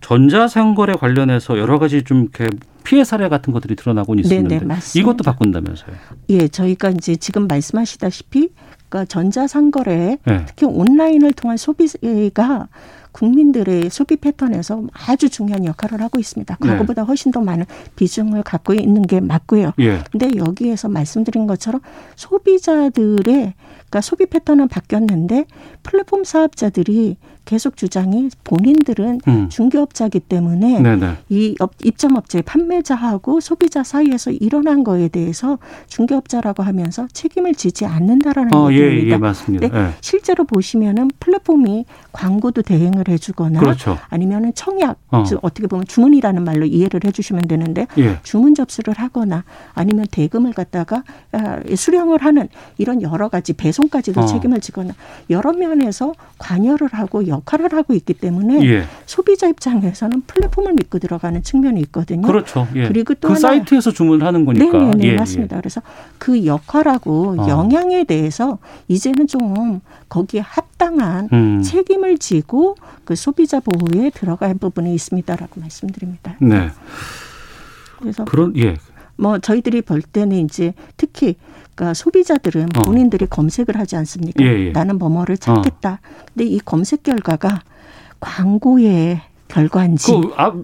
전자상거래 0.03 0.93
관련해서 0.95 1.59
여러 1.59 1.79
가지 1.79 2.03
좀 2.03 2.23
이렇게 2.23 2.47
피해 2.85 3.03
사례 3.03 3.31
같은 3.31 3.55
것들이 3.55 3.75
드러나고 3.75 4.15
있습니다. 4.15 4.59
네네, 4.59 4.77
이것도 4.95 5.25
바꾼다면서요? 5.25 5.97
예, 6.29 6.47
저희가 6.47 6.91
이제 6.91 7.17
지금 7.17 7.47
말씀하시다시피 7.47 8.51
그러니까 8.91 9.07
전자상거래 9.07 10.19
네. 10.27 10.45
특히 10.47 10.67
온라인을 10.67 11.33
통한 11.33 11.57
소비가 11.57 12.69
국민들의 13.13 13.91
소비 13.91 14.17
패턴에서 14.17 14.85
아주 14.93 15.29
중요한 15.29 15.65
역할을 15.65 16.01
하고 16.01 16.19
있습니다. 16.19 16.57
네. 16.61 16.69
과거보다 16.69 17.03
훨씬 17.03 17.31
더 17.31 17.41
많은 17.41 17.67
비중을 17.97 18.43
갖고 18.43 18.75
있는 18.75 19.03
게 19.03 19.21
맞고요. 19.21 19.73
예. 19.79 20.03
근데 20.11 20.31
여기에서 20.37 20.89
말씀드린 20.89 21.47
것처럼 21.47 21.81
소비자들의 22.17 23.23
그러니까 23.23 24.01
소비 24.01 24.27
패턴은 24.27 24.69
바뀌었는데 24.69 25.45
플랫폼 25.83 26.25
사업자들이 26.25 27.17
계속 27.45 27.77
주장이 27.77 28.31
본인들은 28.45 29.21
음. 29.29 29.49
중개업자기 29.49 30.21
때문에 30.21 30.81
네네. 30.81 31.17
이 31.29 31.55
입점업체 31.83 32.43
판매자하고 32.43 33.41
소비자 33.41 33.83
사이에서 33.83 34.31
일어난 34.31 34.85
거에 34.85 35.09
대해서 35.09 35.59
중개업자라고 35.89 36.63
하면서 36.63 37.07
책임을 37.13 37.55
지지 37.55 37.85
않는다라는 37.87 38.55
어, 38.55 38.71
얘기입니다. 38.71 39.07
예, 39.07 39.11
예, 39.11 39.17
맞습니다. 39.17 39.69
네, 39.69 39.79
예. 39.79 39.91
실제로 40.01 40.45
보시면은 40.45 41.11
플랫폼이 41.21 41.85
광고도 42.13 42.63
대행을 42.63 43.09
해주거나 43.09 43.61
그렇죠. 43.61 43.99
아니면은 44.09 44.53
청약 44.55 44.99
어. 45.09 45.25
즉 45.25 45.39
어떻게 45.43 45.67
보면 45.67 45.87
주문이라는 45.87 46.45
말로 46.45 46.65
이해를 46.65 47.01
해주시면 47.05 47.43
되는데 47.49 47.87
예. 47.99 48.19
주문 48.23 48.55
접수를 48.55 48.95
하거나 48.95 49.45
아니면 49.75 50.07
대금을 50.11 50.53
갖다가 50.53 51.03
아, 51.33 51.61
수령을 51.75 52.23
하는 52.23 52.49
이런 52.79 53.03
여러 53.03 53.29
가지 53.29 53.53
배송까지도 53.53 54.21
어. 54.21 54.27
책임을 54.27 54.61
지거나 54.61 54.95
여러 55.31 55.53
면에서 55.53 56.13
관여를 56.39 56.89
하고 56.93 57.27
역할을 57.33 57.73
하고 57.73 57.95
있기 57.95 58.15
때문에 58.15 58.65
예. 58.67 58.85
소비자 59.07 59.49
입장에서는 59.49 60.23
플랫폼을 60.27 60.75
믿고 60.75 60.99
들어가는 60.99 61.43
측면이 61.43 61.81
있거든요. 61.83 62.27
그렇죠. 62.27 62.69
예. 62.75 62.87
그리고 62.87 63.15
또그 63.15 63.35
하나 63.35 63.41
사이트에서 63.41 63.91
주문하는 63.91 64.45
거니까. 64.45 64.79
네, 64.79 64.91
네, 64.97 65.09
예, 65.09 65.15
맞습니다. 65.15 65.57
그래서 65.57 65.83
그 66.19 66.47
역할하고 66.47 67.37
어. 67.39 67.49
영향에 67.49 68.05
대해서 68.05 68.59
이제는 68.89 69.27
좀 69.27 69.81
거기에 70.09 70.41
합당한 70.41 71.29
음. 71.33 71.63
책임을 71.63 72.19
지고 72.19 72.77
그 73.05 73.17
소비자 73.17 73.61
보호에 73.61 74.11
들어갈 74.11 74.55
부분이 74.55 74.95
있습니다라고 74.95 75.61
말씀드립니다. 75.61 76.37
네. 76.41 76.71
그래서 77.99 78.25
그런 78.25 78.57
예. 78.57 78.77
뭐 79.17 79.39
저희들이 79.39 79.83
볼 79.83 80.03
때는 80.03 80.39
이제 80.39 80.75
특히 80.97 81.37
그러니까 81.75 81.95
소비자들은 81.95 82.69
어. 82.77 82.83
본인들이 82.83 83.25
어. 83.25 83.29
검색을 83.29 83.79
하지 83.79 83.97
않습니까? 83.97 84.45
예, 84.45 84.67
예. 84.67 84.71
나는 84.73 84.99
뭐뭐를 84.99 85.39
찾겠다. 85.39 86.01
어. 86.03 86.25
근데 86.35 86.45
이 86.45 86.59
검색 86.59 87.03
결과가 87.03 87.61
광고의 88.21 89.21
결과인지. 89.49 90.13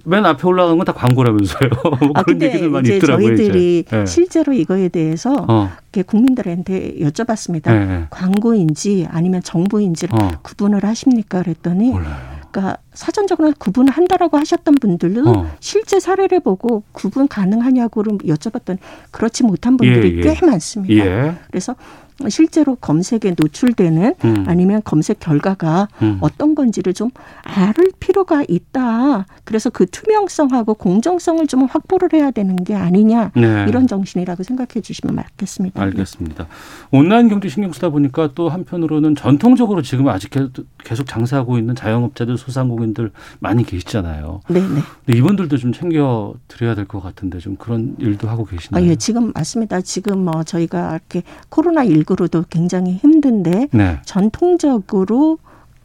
그맨 0.03 0.25
앞에 0.25 0.47
올라가는 0.47 0.77
건 0.79 0.87
다 0.87 0.93
광고라면서요. 0.95 1.71
뭐 2.01 2.11
아, 2.15 2.23
그런 2.23 2.41
얘기들 2.41 2.71
많이 2.71 2.97
있더라고요. 2.97 3.37
저희들이 3.37 3.81
이제. 3.81 3.97
네. 3.99 4.07
실제로 4.07 4.53
이거에 4.55 4.89
대해서 4.89 5.45
어. 5.47 5.71
국민들한테 6.07 6.95
여쭤봤습니다. 7.01 7.71
네. 7.71 8.07
광고인지 8.11 9.07
아니면 9.11 9.43
정보인지를 9.43 10.15
어. 10.19 10.31
구분을 10.43 10.85
하십니까? 10.85 11.43
그랬더니 11.43 11.91
몰라요. 11.91 12.38
그러니까 12.51 12.79
사전적으로 12.95 13.53
구분한다라고 13.59 14.39
하셨던 14.39 14.77
분들도 14.77 15.31
어. 15.31 15.51
실제 15.61 16.01
사례를 16.01 16.41
보고 16.41 16.83
구분 16.93 17.29
가능하냐고를 17.29 18.19
여쭤봤더니 18.19 18.79
그렇지 19.11 19.45
못한 19.45 19.77
분들이 19.77 20.15
예, 20.15 20.19
예. 20.19 20.35
꽤 20.35 20.47
많습니다. 20.47 21.07
예. 21.07 21.35
그래서 21.49 21.77
실제로 22.29 22.75
검색에 22.75 23.35
노출되는 23.37 24.15
음. 24.25 24.45
아니면 24.49 24.83
검색 24.85 25.21
결과가 25.21 25.89
음. 26.03 26.19
어떤 26.21 26.57
건지를 26.57 26.93
좀 26.93 27.11
알을 27.45 27.93
필요가 28.01 28.43
있다. 28.49 29.27
그래서 29.45 29.71
그 29.71 29.87
투명성하고 29.87 30.75
공정성을 30.75 31.47
좀 31.47 31.65
확보를 31.65 32.09
해야 32.13 32.33
되는 32.33 32.57
게 32.57 32.75
아니냐 32.75 33.31
네. 33.37 33.67
이런 33.69 33.87
정신이라고 33.87 34.43
생각해 34.43 34.81
주시면 34.83 35.15
맞겠습니다. 35.15 35.81
알겠습니다. 35.81 36.47
온라인 36.91 37.29
경제 37.29 37.49
신경 37.49 37.73
쓰다 37.73 37.91
보니까 37.91 38.31
또 38.35 38.49
한편으로는 38.49 39.15
전통적으로 39.15 39.83
지금 39.83 40.09
아직 40.09 40.31
계속 40.85 41.07
장사하고 41.07 41.57
있는 41.59 41.75
자영업자들 41.77 42.37
소상공인들 42.37 43.13
많이 43.39 43.63
계시잖아요. 43.65 44.41
네 44.49 44.61
네. 44.61 45.17
이분들도 45.17 45.57
좀 45.59 45.73
챙겨 45.73 46.35
드려야 46.49 46.75
될 46.75 46.89
것 46.89 47.03
같은데 47.03 47.39
좀 47.39 47.57
그런 47.57 47.95
일도 47.99 48.29
하고 48.31 48.47
계시나요? 48.47 48.83
아, 48.83 48.89
예, 48.89 48.97
지금 48.97 49.31
맞습니다. 49.35 49.83
지금 49.83 50.25
뭐 50.25 50.43
저희가 50.43 50.93
이렇게 50.93 51.23
코로나 51.51 51.85
19 51.85 52.08
로도 52.15 52.45
굉장히 52.51 52.93
힘든데 52.93 53.69
네. 53.73 53.99
전통적으로 54.05 55.39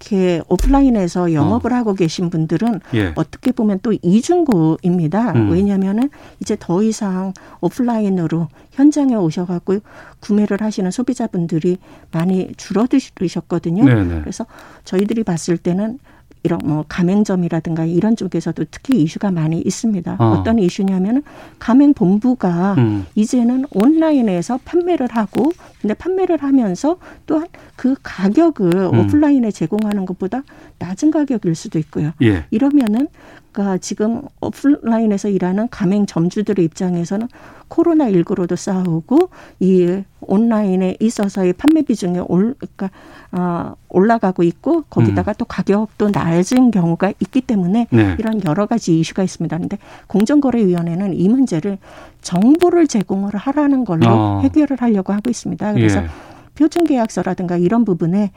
이렇게 0.04 0.42
오프라인에서 0.50 1.34
영업을 1.34 1.72
어. 1.72 1.76
하고 1.78 1.94
계신 1.94 2.30
분들은 2.30 2.82
예. 2.94 3.14
어떻게 3.16 3.52
보면 3.52 3.80
또 3.82 3.94
이중고입니다. 4.02 5.32
음. 5.34 5.52
왜냐하면은 5.52 6.10
이제 6.42 6.58
더 6.60 6.84
이상 6.84 7.34
오프라인으로 7.62 8.50
현장에 8.72 9.16
오셔갖고 9.16 9.80
구매를 10.20 10.62
하시는 10.62 10.90
소비자분들이 10.92 11.78
많이 12.12 12.52
줄어드셨거든요. 12.58 13.86
네네. 13.86 14.22
그래서 14.22 14.46
저희들이 14.84 15.24
봤을 15.24 15.58
때는 15.58 16.00
이런 16.44 16.60
뭐 16.64 16.84
가맹점이라든가 16.88 17.86
이런 17.86 18.16
쪽에서도 18.16 18.66
특히 18.70 19.02
이슈가 19.02 19.32
많이 19.32 19.60
있습니다. 19.60 20.18
어. 20.20 20.44
떤 20.44 20.60
이슈냐면은 20.60 21.24
가맹 21.58 21.94
본부가 21.94 22.76
음. 22.78 23.06
이제는 23.16 23.66
온라인에서 23.72 24.60
판매를 24.66 25.08
하고 25.12 25.52
근데 25.82 25.94
판매를 25.94 26.44
하면서 26.44 26.98
또한 27.26 27.48
그 27.76 27.96
가격을 28.04 28.76
음. 28.76 29.00
오프라인에 29.00 29.52
제공하는 29.52 30.06
것보다 30.06 30.44
낮은 30.80 31.12
가격일 31.12 31.56
수도 31.56 31.80
있고요. 31.80 32.12
예. 32.22 32.46
이러면은 32.52 33.08
그러니까 33.54 33.78
지금 33.78 34.24
오프라인에서 34.42 35.30
일하는 35.30 35.70
가맹 35.70 36.06
점주들의 36.06 36.66
입장에서는 36.66 37.28
코로나19로도 37.70 38.56
싸우고 38.56 39.30
이 39.60 40.04
온라인에 40.22 40.98
있어서의 41.00 41.54
판매 41.54 41.84
비중이 41.84 42.20
올, 42.28 42.56
그러니까, 42.56 42.90
어, 43.32 43.76
올라가고 43.90 44.44
있고 44.44 44.84
거기다가 44.90 45.32
음. 45.32 45.36
또 45.38 45.46
가격도 45.46 46.10
낮은 46.10 46.72
경우가 46.72 47.14
있기 47.20 47.42
때문에 47.42 47.88
네. 47.90 48.16
이런 48.20 48.44
여러 48.44 48.66
가지 48.66 49.00
이슈가 49.00 49.24
있습니다. 49.24 49.56
그런데 49.56 49.78
공정거래위원회는 50.08 51.14
이 51.14 51.30
문제를 51.30 51.78
정보를 52.22 52.88
제공을 52.88 53.36
하라는 53.36 53.86
걸로 53.86 54.08
어. 54.08 54.42
해결을 54.42 54.78
하려고 54.80 55.14
하고 55.14 55.30
있습니다. 55.30 55.74
그래서 55.74 56.04
예. 56.04 56.08
표준계약서라든가 56.56 57.58
이런 57.58 57.86
부분에 57.86 58.32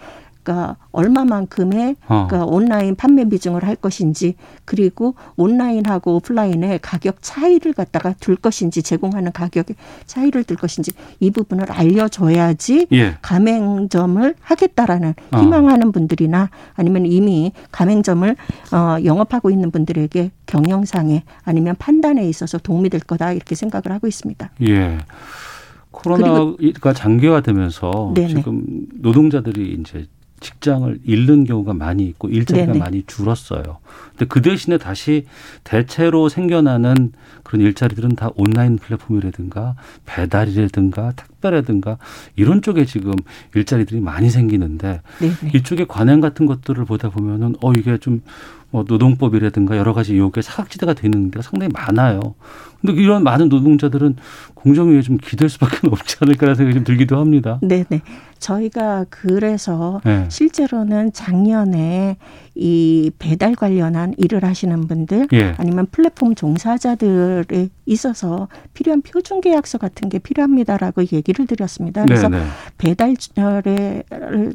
그러니까 0.46 0.76
얼마만큼의 0.92 1.96
어. 2.06 2.26
그러니까 2.28 2.44
온라인 2.44 2.94
판매 2.94 3.28
비중을 3.28 3.64
할 3.64 3.74
것인지 3.74 4.36
그리고 4.64 5.16
온라인하고 5.36 6.14
오프라인의 6.14 6.78
가격 6.80 7.16
차이를 7.20 7.72
갖다가 7.72 8.14
둘 8.20 8.36
것인지 8.36 8.82
제공하는 8.84 9.32
가격의 9.32 9.74
차이를 10.06 10.44
둘 10.44 10.56
것인지 10.56 10.92
이 11.18 11.32
부분을 11.32 11.70
알려줘야지 11.72 12.86
예. 12.92 13.16
가맹점을 13.20 14.34
하겠다라는 14.40 15.14
어. 15.32 15.38
희망하는 15.38 15.90
분들이나 15.90 16.50
아니면 16.74 17.06
이미 17.06 17.50
가맹점을 17.72 18.36
어, 18.72 19.04
영업하고 19.04 19.50
있는 19.50 19.72
분들에게 19.72 20.30
경영상에 20.46 21.24
아니면 21.44 21.74
판단에 21.76 22.28
있어서 22.28 22.58
도움이 22.58 22.90
될 22.90 23.00
거다 23.00 23.32
이렇게 23.32 23.56
생각을 23.56 23.90
하고 23.90 24.06
있습니다. 24.06 24.50
예. 24.68 24.98
코로나가 25.96 26.92
장기화되면서 26.92 28.12
네네. 28.14 28.28
지금 28.28 28.64
노동자들이 29.00 29.78
이제 29.80 30.06
직장을 30.40 31.00
잃는 31.04 31.44
경우가 31.44 31.72
많이 31.74 32.04
있고 32.04 32.28
일자리가 32.28 32.66
네네. 32.66 32.78
많이 32.78 33.02
줄었어요. 33.06 33.78
근데 34.10 34.24
그 34.26 34.42
대신에 34.42 34.78
다시 34.78 35.26
대체로 35.64 36.28
생겨나는 36.28 37.12
그런 37.42 37.62
일자리들은 37.62 38.10
다 38.16 38.30
온라인 38.34 38.76
플랫폼이라든가 38.76 39.76
배달이라든가 40.06 41.12
택배라든가 41.12 41.98
이런 42.34 42.62
쪽에 42.62 42.84
지금 42.84 43.12
일자리들이 43.54 44.00
많이 44.00 44.30
생기는데 44.30 45.02
네네. 45.18 45.52
이쪽에 45.54 45.84
관행 45.86 46.20
같은 46.20 46.46
것들을 46.46 46.84
보다 46.84 47.10
보면은 47.10 47.54
어 47.62 47.72
이게 47.72 47.98
좀 47.98 48.22
뭐 48.70 48.84
노동법이라든가 48.86 49.76
여러 49.76 49.92
가지 49.94 50.16
요게 50.16 50.42
사각지대가 50.42 50.94
되는 50.94 51.30
데가 51.30 51.42
상당히 51.42 51.72
많아요. 51.72 52.34
근데 52.80 53.00
이런 53.00 53.22
많은 53.22 53.48
노동자들은 53.48 54.16
공정위에 54.54 55.02
좀 55.02 55.18
기댈 55.18 55.48
수밖에 55.48 55.78
없지 55.88 56.16
않을까라는 56.20 56.54
생각이 56.56 56.74
좀 56.74 56.84
들기도 56.84 57.18
합니다. 57.18 57.58
네네. 57.62 58.02
저희가 58.38 59.06
그래서 59.08 60.00
네. 60.04 60.26
실제로는 60.28 61.12
작년에 61.12 62.16
이 62.56 63.10
배달 63.18 63.54
관련한 63.54 64.14
일을 64.16 64.42
하시는 64.42 64.86
분들 64.88 65.28
예. 65.32 65.54
아니면 65.58 65.86
플랫폼 65.90 66.34
종사자들에 66.34 67.68
있어서 67.86 68.48
필요한 68.74 69.00
표준 69.00 69.40
계약서 69.40 69.78
같은 69.78 70.08
게 70.08 70.18
필요합니다라고 70.18 71.02
얘기를 71.12 71.46
드렸습니다. 71.46 72.04
그래서 72.04 72.28
네네. 72.28 72.44
배달을 72.78 74.04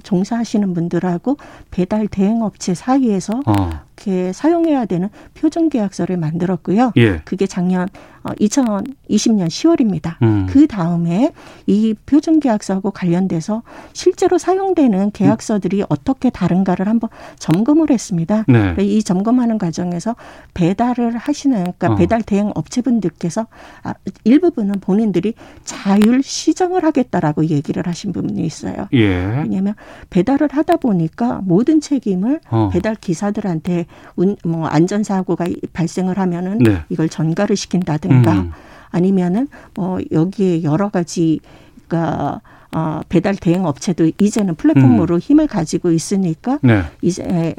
종사하시는 0.04 0.74
분들하고 0.74 1.38
배달 1.72 2.08
대행 2.08 2.44
업체 2.44 2.74
사이에서 2.74 3.42
어. 3.46 3.82
이렇게 4.02 4.34
사용해야 4.34 4.86
되는 4.86 5.10
표준 5.34 5.70
계약서를 5.70 6.18
만들었고요. 6.18 6.92
예. 6.98 7.22
그게 7.24 7.46
작년 7.46 7.88
2020년 8.24 9.42
어, 9.42 9.48
10월입니다. 9.48 10.22
음. 10.22 10.48
그 10.50 10.68
다음에 10.68 11.32
이 11.66 11.96
표준 12.06 12.40
계약서하고 12.40 12.92
관련돼서 12.92 13.64
실제로 13.94 14.38
사용되는 14.38 15.12
계약서들이 15.12 15.82
음. 15.82 15.86
어떻게 15.90 16.30
다른가를 16.30 16.88
한번 16.88 17.10
점검을 17.40 17.90
했습니다. 17.90 18.46
네. 18.48 18.76
이 18.80 19.04
점검하는 19.04 19.58
과정에서 19.58 20.16
배달을 20.54 21.18
하시는 21.18 21.58
그러니까 21.64 21.94
어. 21.94 21.96
배달 21.96 22.22
대행 22.22 22.52
업체분들 22.54 23.12
께서 23.22 23.46
아, 23.84 23.94
일부분은 24.24 24.80
본인들이 24.82 25.36
자율 25.64 26.24
시정을 26.24 26.84
하겠다라고 26.84 27.46
얘기를 27.46 27.86
하신 27.86 28.12
부분이 28.12 28.44
있어요. 28.44 28.88
예. 28.94 29.42
왜냐하면 29.44 29.76
배달을 30.10 30.50
하다 30.52 30.78
보니까 30.78 31.42
모든 31.44 31.80
책임을 31.80 32.40
어. 32.50 32.70
배달 32.74 32.96
기사들한테 32.96 33.86
운, 34.16 34.36
뭐 34.44 34.66
안전 34.68 35.04
사고가 35.04 35.46
발생을 35.72 36.18
하면은 36.18 36.58
네. 36.58 36.80
이걸 36.90 37.10
전가를 37.10 37.56
시킨다든가 37.56 38.34
음. 38.34 38.52
아니면은 38.90 39.48
뭐 39.76 40.00
여기에 40.12 40.64
여러 40.64 40.90
가지 40.90 41.40
그러니까 41.88 42.42
어, 42.74 43.02
배달 43.10 43.36
대행 43.36 43.66
업체도 43.66 44.12
이제는 44.18 44.56
플랫폼으로 44.56 45.16
음. 45.16 45.20
힘을 45.20 45.48
가지고 45.48 45.92
있으니까 45.92 46.60
네. 46.62 46.84
이제 47.02 47.54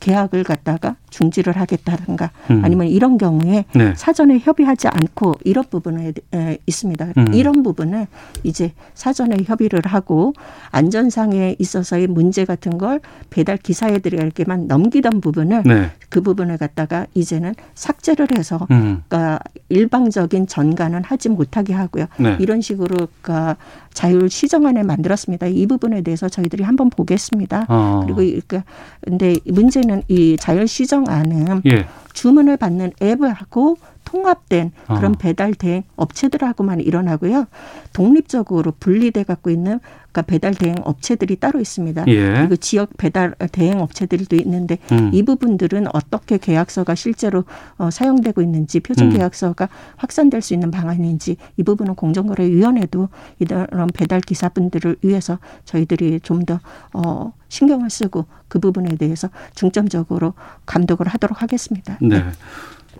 계약을 0.00 0.44
갖다가 0.44 0.96
중지를 1.10 1.56
하겠다든가 1.56 2.30
음. 2.50 2.64
아니면 2.64 2.88
이런 2.88 3.18
경우에 3.18 3.64
네. 3.74 3.94
사전에 3.96 4.38
협의하지 4.38 4.88
않고 4.88 5.34
이런 5.44 5.64
부분에 5.68 6.12
에, 6.34 6.58
있습니다. 6.66 7.12
음. 7.18 7.34
이런 7.34 7.62
부분을 7.62 8.06
이제 8.42 8.72
사전에 8.94 9.36
협의를 9.44 9.82
하고 9.84 10.32
안전상에 10.70 11.56
있어서의 11.58 12.06
문제 12.06 12.44
같은 12.44 12.78
걸 12.78 13.00
배달 13.30 13.56
기사애들에게만 13.56 14.68
넘기던 14.68 15.20
부분을 15.20 15.62
네. 15.64 15.90
그 16.16 16.22
부분을 16.22 16.56
갖다가 16.56 17.04
이제는 17.12 17.54
삭제를 17.74 18.28
해서 18.38 18.66
음. 18.70 19.02
그러니까 19.06 19.38
일방적인 19.68 20.46
전가는 20.46 21.04
하지 21.04 21.28
못하게 21.28 21.74
하고요. 21.74 22.06
네. 22.18 22.38
이런 22.40 22.62
식으로 22.62 23.08
그러니까 23.20 23.58
자율 23.92 24.30
시정안을 24.30 24.84
만들었습니다. 24.84 25.46
이 25.48 25.66
부분에 25.66 26.00
대해서 26.00 26.30
저희들이 26.30 26.62
한번 26.64 26.88
보겠습니다. 26.88 27.66
어. 27.68 28.00
그리고 28.06 28.16
그러니까 28.16 28.64
근데 29.02 29.36
문제는 29.44 30.04
이 30.08 30.38
자율 30.40 30.66
시정안은 30.66 31.60
예. 31.66 31.86
주문을 32.14 32.56
받는 32.56 32.92
앱하고 33.02 33.76
통합된 34.06 34.72
그런 34.86 35.12
어. 35.12 35.14
배달 35.18 35.52
대행 35.52 35.82
업체들하고만 35.96 36.80
일어나고요. 36.80 37.46
독립적으로 37.92 38.72
분리돼 38.78 39.24
갖고 39.24 39.50
있는 39.50 39.80
그러니까 40.16 40.22
배달 40.22 40.54
대행 40.54 40.76
업체들이 40.82 41.36
따로 41.36 41.60
있습니다. 41.60 42.04
예. 42.06 42.34
그리고 42.34 42.56
지역 42.56 42.96
배달 42.96 43.34
대행 43.52 43.80
업체들도 43.80 44.34
있는데 44.36 44.78
음. 44.92 45.10
이 45.12 45.22
부분들은 45.22 45.88
어떻게 45.92 46.38
계약서가 46.38 46.94
실제로 46.94 47.44
어, 47.76 47.90
사용되고 47.90 48.40
있는지 48.40 48.80
표준 48.80 49.08
음. 49.08 49.12
계약서가 49.12 49.64
음. 49.66 49.94
확산될 49.96 50.40
수 50.40 50.54
있는 50.54 50.70
방안인지 50.70 51.36
이 51.58 51.62
부분은 51.62 51.96
공정거래위원회도 51.96 53.08
이런 53.40 53.88
배달 53.92 54.20
기사분들을 54.22 54.96
위해서 55.02 55.38
저희들이 55.66 56.20
좀더 56.20 56.60
어, 56.94 57.32
신경을 57.48 57.90
쓰고 57.90 58.24
그 58.48 58.58
부분에 58.58 58.96
대해서 58.96 59.28
중점적으로 59.54 60.32
감독을 60.64 61.08
하도록 61.08 61.42
하겠습니다. 61.42 61.98
네. 62.00 62.20
네. 62.20 62.24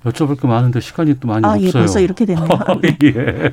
여쭤볼 0.04 0.40
게 0.40 0.46
많은데 0.46 0.80
시간이 0.80 1.18
또 1.20 1.28
많이 1.28 1.44
아, 1.46 1.52
없어요. 1.52 1.66
예, 1.66 1.72
벌써 1.72 2.00
이렇게 2.00 2.26
됐네요. 2.26 2.48
예. 3.04 3.50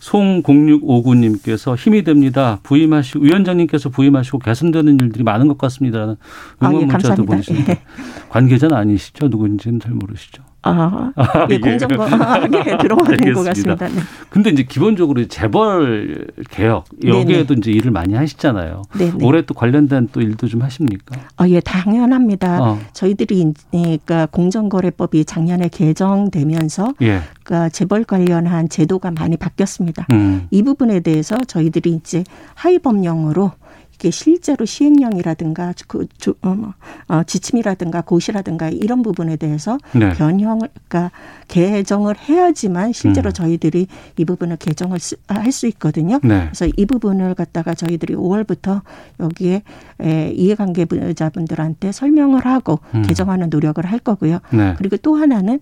송0659님께서 0.00 1.76
힘이 1.76 2.04
됩니다. 2.04 2.58
부임하시고 2.62 3.24
위원장님께서 3.24 3.88
부임하시고 3.88 4.38
개선되는 4.38 5.00
일들이 5.00 5.24
많은 5.24 5.48
것 5.48 5.58
같습니다라는 5.58 6.16
응원 6.62 6.76
아, 6.76 6.80
예, 6.80 6.84
문자도 6.84 7.24
보내주니다 7.24 7.72
예. 7.72 7.80
관계자는 8.28 8.76
아니시죠? 8.76 9.28
누구인지는 9.28 9.80
잘 9.80 9.92
모르시죠? 9.92 10.43
아, 10.64 11.12
아 11.14 11.46
예, 11.50 11.58
공정거하게 11.58 12.78
들어오는 12.78 13.34
것 13.34 13.42
같습니다. 13.44 13.88
네. 13.88 14.00
근데 14.30 14.50
이제 14.50 14.62
기본적으로 14.62 15.26
재벌 15.28 16.26
개혁 16.50 16.86
여기에도 17.04 17.54
네네. 17.54 17.58
이제 17.58 17.70
일을 17.70 17.90
많이 17.90 18.14
하시잖아요. 18.14 18.82
네네. 18.96 19.24
올해 19.24 19.42
또 19.42 19.54
관련된 19.54 20.08
또 20.12 20.20
일도 20.20 20.48
좀 20.48 20.62
하십니까? 20.62 21.16
아, 21.36 21.48
예, 21.48 21.60
당연합니다. 21.60 22.62
어. 22.62 22.78
저희들이 22.94 23.52
그러니까 23.70 24.26
공정거래법이 24.26 25.24
작년에 25.26 25.68
개정되면서 25.68 26.94
예. 27.02 27.20
그러니까 27.42 27.68
재벌 27.68 28.04
관련한 28.04 28.68
제도가 28.68 29.10
많이 29.10 29.36
바뀌었습니다. 29.36 30.06
음. 30.12 30.48
이 30.50 30.62
부분에 30.62 31.00
대해서 31.00 31.36
저희들이 31.36 31.90
이제 31.90 32.24
하위 32.54 32.78
법령으로 32.78 33.52
이게 33.94 34.10
실제로 34.10 34.64
시행령이라든가 34.64 35.72
그 35.86 36.06
어, 36.42 36.54
뭐, 36.54 36.74
어, 37.08 37.22
지침이라든가 37.24 38.02
고시라든가 38.02 38.68
이런 38.68 39.02
부분에 39.02 39.36
대해서 39.36 39.78
네. 39.92 40.12
변형을 40.14 40.68
그러니까 40.88 41.10
개정을 41.48 42.18
해야지만 42.18 42.92
실제로 42.92 43.30
음. 43.30 43.32
저희들이 43.32 43.86
이 44.16 44.24
부분을 44.24 44.56
개정을 44.56 44.98
할 45.28 45.54
수 45.54 45.68
있거든요. 45.68 46.18
네. 46.24 46.46
그래서 46.46 46.66
이 46.76 46.84
부분을 46.84 47.34
갖다가 47.34 47.74
저희들이 47.74 48.16
5월부터 48.16 48.80
여기에 49.20 49.62
에, 50.00 50.32
이해관계자분들한테 50.32 51.92
설명을 51.92 52.44
하고 52.44 52.80
음. 52.92 53.02
개정하는 53.02 53.50
노력을 53.50 53.84
할 53.86 54.00
거고요. 54.00 54.40
네. 54.52 54.74
그리고 54.76 54.96
또 54.96 55.14
하나는 55.14 55.60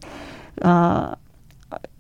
어 0.64 1.12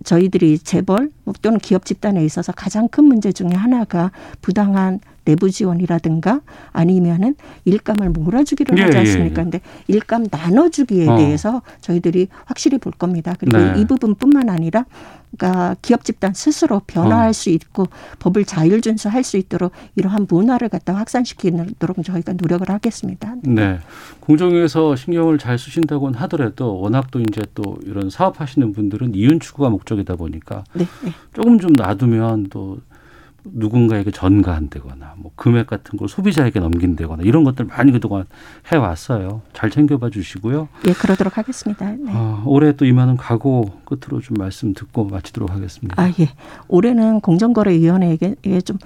저희들이 0.04 0.58
재벌 0.58 1.10
또는 1.40 1.58
기업 1.58 1.84
집단에 1.84 2.24
있어서 2.24 2.52
가장 2.52 2.88
큰 2.88 3.04
문제 3.04 3.32
중에 3.32 3.50
하나가 3.50 4.10
부당한 4.40 5.00
내부 5.24 5.50
지원이라든가 5.50 6.40
아니면은 6.72 7.34
일감을 7.64 8.10
몰아주기를 8.10 8.78
예, 8.78 8.82
하지 8.82 8.96
예, 8.96 9.00
않습니까? 9.00 9.24
예, 9.24 9.28
예. 9.28 9.50
근데 9.50 9.60
일감 9.88 10.26
나눠주기에 10.30 11.08
어. 11.08 11.16
대해서 11.16 11.62
저희들이 11.80 12.28
확실히 12.44 12.78
볼 12.78 12.92
겁니다. 12.92 13.34
그리고 13.38 13.58
네. 13.58 13.80
이 13.80 13.84
부분뿐만 13.86 14.48
아니라 14.48 14.84
그러니까 15.36 15.76
기업 15.80 16.04
집단 16.04 16.34
스스로 16.34 16.80
변화할 16.86 17.30
어. 17.30 17.32
수 17.32 17.48
있고 17.50 17.86
법을 18.18 18.44
자율 18.44 18.80
준수할 18.80 19.24
수 19.24 19.36
있도록 19.38 19.72
이러한 19.96 20.26
문화를 20.28 20.68
갖다 20.68 20.94
확산시키도록 20.94 22.04
저희가 22.04 22.34
노력을 22.34 22.68
하겠습니다. 22.68 23.36
네. 23.42 23.78
공정위에서 24.20 24.94
신경을 24.94 25.38
잘 25.38 25.58
쓰신다고는 25.58 26.18
하더라도 26.20 26.78
워낙 26.78 27.10
또 27.10 27.20
이제 27.20 27.42
또 27.54 27.78
이런 27.84 28.10
사업하시는 28.10 28.72
분들은 28.72 29.14
이윤 29.14 29.40
추구가 29.40 29.70
목적이다 29.70 30.16
보니까 30.16 30.64
네, 30.74 30.86
네. 31.02 31.12
조금 31.32 31.58
좀 31.58 31.72
놔두면 31.72 32.48
또 32.50 32.78
누군가에게 33.44 34.10
전가한다거나 34.10 35.14
뭐 35.16 35.32
금액 35.36 35.66
같은 35.66 35.98
걸 35.98 36.08
소비자에게 36.08 36.60
넘긴다거나 36.60 37.22
이런 37.24 37.44
것들 37.44 37.64
많이 37.66 37.92
그동안 37.92 38.24
해왔어요. 38.72 39.42
잘 39.52 39.70
챙겨봐 39.70 40.10
주시고요. 40.10 40.68
예, 40.86 40.92
그러도록 40.92 41.38
하겠습니다. 41.38 41.90
네. 41.92 42.12
어, 42.14 42.42
올해 42.46 42.72
또 42.72 42.84
임하는 42.84 43.16
각오 43.16 43.70
끝으로 43.84 44.20
좀 44.20 44.36
말씀 44.38 44.74
듣고 44.74 45.04
마치도록 45.04 45.50
하겠습니다. 45.50 46.00
아, 46.00 46.08
예. 46.20 46.30
올해는 46.68 47.20
공정거래위원회에게 47.20 48.36
좀 48.64 48.78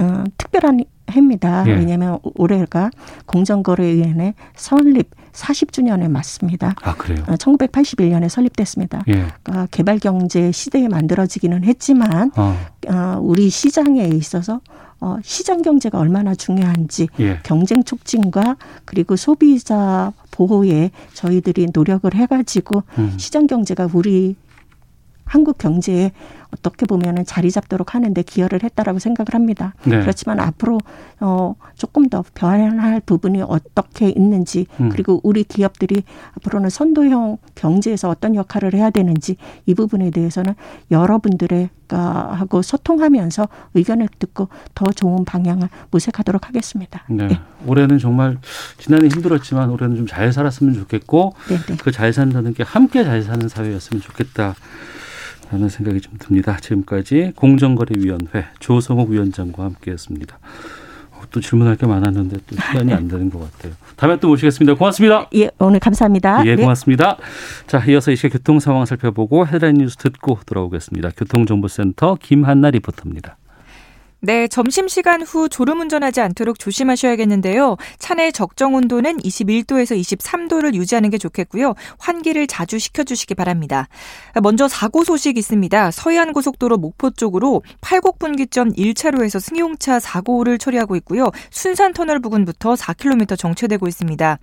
어, 0.00 0.24
특별한 0.36 0.80
해입니다. 1.10 1.64
예. 1.68 1.72
왜냐하면 1.72 2.18
올해가 2.22 2.90
공정거래위원회 3.26 4.34
설립 4.54 5.10
40주년에 5.32 6.10
맞습니다. 6.10 6.74
아, 6.82 6.94
그래요? 6.94 7.24
1981년에 7.26 8.24
어, 8.24 8.28
설립됐습니다. 8.28 9.02
예. 9.08 9.12
그러니까 9.42 9.66
개발 9.70 9.98
경제 9.98 10.52
시대에 10.52 10.88
만들어지기는 10.88 11.64
했지만 11.64 12.30
어. 12.36 12.56
어, 12.88 13.18
우리 13.20 13.50
시장에 13.50 14.04
있어서 14.08 14.60
어, 15.00 15.16
시장 15.22 15.62
경제가 15.62 15.98
얼마나 15.98 16.34
중요한지 16.34 17.08
예. 17.18 17.40
경쟁 17.42 17.82
촉진과 17.82 18.56
그리고 18.84 19.16
소비자 19.16 20.12
보호에 20.30 20.90
저희들이 21.14 21.68
노력을 21.74 22.12
해가지고 22.14 22.84
음. 22.98 23.14
시장 23.16 23.46
경제가 23.46 23.88
우리 23.92 24.36
한국 25.24 25.58
경제에 25.58 26.12
어떻게 26.52 26.86
보면은 26.86 27.24
자리 27.24 27.50
잡도록 27.50 27.94
하는데 27.94 28.22
기여를 28.22 28.62
했다라고 28.62 28.98
생각을 28.98 29.34
합니다. 29.34 29.74
네. 29.84 30.00
그렇지만 30.00 30.38
앞으로 30.38 30.78
어 31.20 31.54
조금 31.74 32.08
더 32.08 32.24
변할 32.34 33.00
부분이 33.00 33.42
어떻게 33.42 34.08
있는지 34.10 34.66
음. 34.80 34.90
그리고 34.90 35.20
우리 35.24 35.44
기업들이 35.44 36.04
앞으로는 36.36 36.70
선도형 36.70 37.38
경제에서 37.54 38.08
어떤 38.08 38.34
역할을 38.34 38.74
해야 38.74 38.90
되는지 38.90 39.36
이 39.66 39.74
부분에 39.74 40.10
대해서는 40.10 40.54
여러분들의 40.90 41.70
하고 41.94 42.62
소통하면서 42.62 43.48
의견을 43.74 44.08
듣고 44.18 44.48
더 44.74 44.86
좋은 44.86 45.26
방향을 45.26 45.68
모색하도록 45.90 46.48
하겠습니다. 46.48 47.04
네. 47.10 47.26
네. 47.26 47.40
올해는 47.66 47.98
정말 47.98 48.38
지난해 48.78 49.08
힘들었지만 49.08 49.68
올해는 49.68 49.96
좀 49.96 50.06
잘 50.12 50.30
살았으면 50.30 50.74
좋겠고 50.74 51.34
네, 51.48 51.56
네. 51.56 51.76
그잘 51.76 52.12
산다는 52.12 52.52
게 52.52 52.62
함께 52.62 53.02
잘 53.02 53.22
사는 53.22 53.48
사회였으면 53.48 54.02
좋겠다. 54.02 54.54
라는 55.52 55.68
생각이 55.68 56.00
좀 56.00 56.14
듭니다. 56.18 56.56
지금까지 56.56 57.32
공정거래위원회 57.36 58.46
조성욱 58.58 59.10
위원장과 59.10 59.62
함께했습니다. 59.64 60.38
어, 61.12 61.20
또 61.30 61.40
질문할 61.40 61.76
게 61.76 61.86
많았는데 61.86 62.38
또 62.46 62.56
시간이 62.56 62.92
안 62.94 63.06
되는 63.06 63.28
것 63.28 63.38
같아요. 63.38 63.74
다음에 63.96 64.18
또 64.18 64.28
모시겠습니다. 64.28 64.74
고맙습니다. 64.74 65.28
예, 65.34 65.50
오늘 65.58 65.78
감사합니다. 65.78 66.46
예, 66.46 66.56
네. 66.56 66.62
고맙습니다. 66.62 67.18
네. 67.18 67.66
자, 67.66 67.84
이어서 67.84 68.10
이 68.10 68.16
시각 68.16 68.32
교통 68.32 68.60
상황 68.60 68.86
살펴보고 68.86 69.46
헤드라인 69.46 69.76
뉴스 69.76 69.98
듣고 69.98 70.38
돌아오겠습니다. 70.46 71.10
교통정보센터 71.18 72.16
김한나 72.20 72.70
리포터입니다. 72.70 73.36
네, 74.24 74.46
점심시간 74.46 75.22
후 75.22 75.48
졸음 75.48 75.80
운전하지 75.80 76.20
않도록 76.20 76.56
조심하셔야겠는데요. 76.60 77.76
차내 77.98 78.30
적정 78.30 78.74
온도는 78.74 79.16
21도에서 79.16 80.00
23도를 80.00 80.74
유지하는 80.74 81.10
게 81.10 81.18
좋겠고요. 81.18 81.74
환기를 81.98 82.46
자주 82.46 82.78
시켜주시기 82.78 83.34
바랍니다. 83.34 83.88
먼저 84.40 84.68
사고 84.68 85.02
소식 85.02 85.38
있습니다. 85.38 85.90
서해안 85.90 86.32
고속도로 86.32 86.76
목포 86.76 87.10
쪽으로 87.10 87.64
팔곡분기점 87.80 88.74
1차로에서 88.74 89.40
승용차 89.40 89.98
사고를 89.98 90.56
처리하고 90.58 90.94
있고요. 90.98 91.32
순산터널 91.50 92.20
부근부터 92.20 92.74
4km 92.74 93.36
정체되고 93.36 93.88
있습니다. 93.88 94.38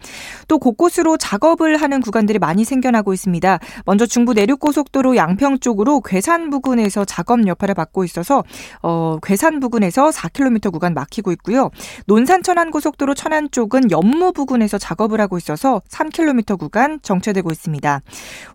또 0.49 0.59
곳곳으로 0.59 1.15
작업을 1.15 1.77
하는 1.77 2.01
구간들이 2.01 2.37
많이 2.37 2.65
생겨나고 2.65 3.13
있습니다. 3.13 3.59
먼저 3.85 4.05
중부 4.05 4.33
내륙고속도로 4.33 5.15
양평 5.15 5.59
쪽으로 5.59 6.01
괴산 6.01 6.49
부근에서 6.49 7.05
작업 7.05 7.47
여파를 7.47 7.75
받고 7.75 8.03
있어서 8.03 8.43
어, 8.81 9.19
괴산 9.23 9.61
부근 9.61 9.68
부근에서 9.69 10.10
4km 10.10 10.71
구간 10.71 10.93
막히고 10.93 11.32
있고요. 11.34 11.69
논산 12.05 12.41
천안 12.41 12.71
고속도로 12.71 13.13
천안 13.13 13.49
쪽은 13.51 13.91
연무 13.91 14.34
부근에서 14.34 14.77
작업을 14.77 15.21
하고 15.21 15.38
있어서 15.38 15.82
3km 15.89 16.58
구간 16.58 16.99
정체되고 17.01 17.51
있습니다. 17.51 18.01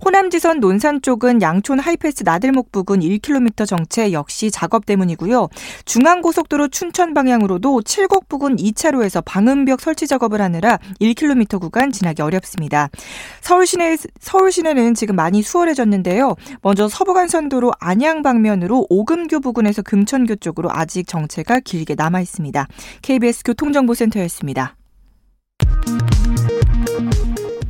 호남지선 0.05 0.61
논산 0.61 1.03
쪽은 1.03 1.41
양촌 1.41 1.79
하이패스 1.79 2.25
나들목 2.25 2.73
부근 2.73 3.01
1km 3.01 3.67
정체 3.67 4.13
역시 4.13 4.51
작업 4.51 4.87
때문이고요. 4.87 5.49
중앙고속도로 5.85 6.69
춘천 6.69 7.15
방향으로도 7.15 7.83
칠곡 7.83 8.29
부근 8.29 8.57
2차로에서 8.57 9.23
방음벽 9.25 9.81
설치 9.81 10.07
작업을 10.07 10.41
하느라 10.41 10.79
1km 11.01 11.61
구간 11.61 11.93
지나기 11.93 12.23
어렵습니다. 12.23 12.91
서울 13.41 13.67
시내 13.67 13.97
서울 14.21 14.51
시내는 14.51 14.95
지금 14.95 15.15
많이 15.15 15.43
수월해졌는데요. 15.43 16.35
먼저 16.63 16.89
서부간선도로 16.89 17.73
안양 17.79 18.23
방면으로 18.23 18.87
오금교 18.89 19.41
부근에서 19.41 19.83
금천교 19.83 20.37
쪽으로 20.37 20.71
아직 20.73 21.04
아직 21.05 21.07
정체가 21.07 21.61
길게 21.61 21.95
남아 21.95 22.21
있습니다. 22.21 22.67
KBS 23.03 23.43
교통정보센터였습니다. 23.45 24.77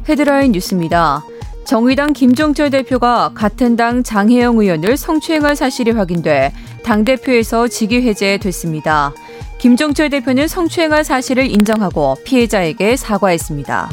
헤드라인 0.09 0.53
뉴스입니다. 0.53 1.23
정의당 1.67 2.13
김종철 2.13 2.71
대표가 2.71 3.33
같은 3.35 3.77
당 3.77 4.03
장혜영 4.03 4.59
의원을 4.59 4.97
성추행한 4.97 5.55
사실이 5.55 5.93
확인돼 5.93 6.53
당대표에서 6.85 7.69
직위 7.69 8.03
해제됐습니다. 8.03 9.13
김종철 9.59 10.11
대표는 10.11 10.47
성추행한 10.47 11.05
사실을 11.05 11.51
인정하고 11.51 12.17
피해자에게 12.25 12.97
사과했습니다. 12.97 13.91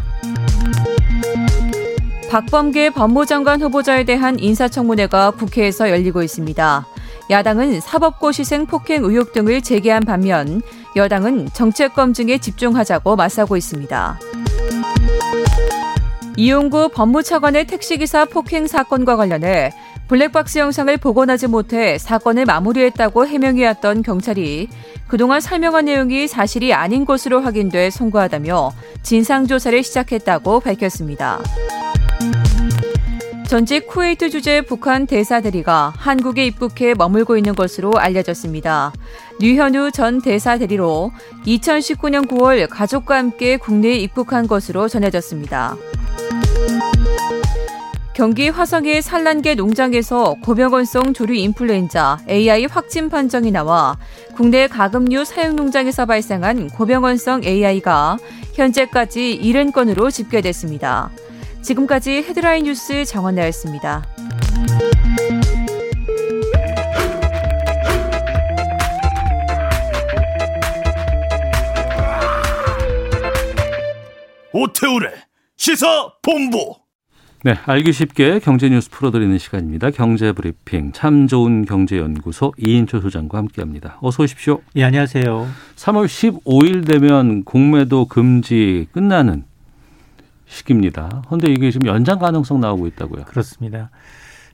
박범계 2.29 2.91
법무장관 2.91 3.61
후보자에 3.61 4.03
대한 4.03 4.39
인사청문회가 4.39 5.31
국회에서 5.31 5.89
열리고 5.89 6.23
있습니다. 6.23 6.85
야당은 7.31 7.79
사법고 7.79 8.33
시생 8.33 8.65
폭행 8.65 9.05
의혹 9.05 9.31
등을 9.31 9.61
제기한 9.61 10.03
반면 10.03 10.61
여당은 10.97 11.49
정책 11.53 11.95
검증에 11.95 12.37
집중하자고 12.37 13.15
맞서고 13.15 13.55
있습니다. 13.55 14.19
이용구 16.35 16.89
법무차관의 16.89 17.67
택시기사 17.67 18.25
폭행 18.25 18.67
사건과 18.67 19.15
관련해 19.15 19.71
블랙박스 20.09 20.57
영상을 20.57 20.95
복원하지 20.97 21.47
못해 21.47 21.97
사건을 21.97 22.45
마무리했다고 22.45 23.25
해명해왔던 23.25 24.03
경찰이 24.03 24.67
그동안 25.07 25.39
설명한 25.39 25.85
내용이 25.85 26.27
사실이 26.27 26.73
아닌 26.73 27.05
것으로 27.05 27.39
확인돼 27.39 27.91
송구하다며 27.91 28.73
진상조사를 29.03 29.83
시작했다고 29.83 30.59
밝혔습니다. 30.59 31.39
전직 33.51 33.85
쿠웨이트 33.85 34.29
주재 34.29 34.61
북한 34.61 35.05
대사 35.05 35.41
대리가 35.41 35.91
한국에 35.97 36.45
입국해 36.45 36.93
머물고 36.93 37.35
있는 37.35 37.53
것으로 37.53 37.91
알려졌습니다. 37.97 38.93
류현우 39.41 39.91
전 39.91 40.21
대사 40.21 40.57
대리로 40.57 41.11
2019년 41.45 42.29
9월 42.29 42.65
가족과 42.69 43.17
함께 43.17 43.57
국내에 43.57 43.95
입국한 43.97 44.47
것으로 44.47 44.87
전해졌습니다. 44.87 45.75
경기 48.13 48.47
화성의 48.47 49.01
산란계 49.01 49.55
농장에서 49.55 50.35
고병원성 50.41 51.13
조류 51.13 51.33
인플루엔자 51.33 52.19
AI 52.29 52.67
확진 52.67 53.09
판정이 53.09 53.51
나와 53.51 53.97
국내 54.33 54.67
가금류 54.67 55.25
사육 55.25 55.55
농장에서 55.55 56.05
발생한 56.05 56.69
고병원성 56.69 57.43
AI가 57.43 58.17
현재까지 58.53 59.41
70건으로 59.43 60.09
집계됐습니다. 60.09 61.11
지금까지 61.61 62.23
헤드라인 62.23 62.65
뉴스 62.65 63.05
정원 63.05 63.35
나였습니다. 63.35 64.05
오태우래 74.53 75.11
시사 75.57 76.13
본부. 76.21 76.75
네, 77.43 77.55
알기 77.65 77.91
쉽게 77.91 78.39
경제 78.39 78.69
뉴스 78.69 78.91
풀어드리는 78.91 79.35
시간입니다. 79.39 79.89
경제 79.89 80.31
브리핑 80.31 80.91
참 80.91 81.27
좋은 81.27 81.65
경제연구소 81.65 82.53
이인초 82.57 83.01
소장과 83.01 83.39
함께합니다. 83.39 83.97
어서 84.01 84.21
오십시오. 84.23 84.61
예, 84.75 84.83
안녕하세요. 84.83 85.47
3월 85.75 86.05
15일 86.05 86.85
되면 86.85 87.43
공매도 87.43 88.05
금지 88.05 88.87
끝나는 88.91 89.45
시기입니다. 90.51 91.23
그런데 91.25 91.49
이게 91.49 91.71
지금 91.71 91.87
연장 91.87 92.19
가능성 92.19 92.59
나오고 92.59 92.87
있다고요. 92.87 93.23
그렇습니다. 93.25 93.89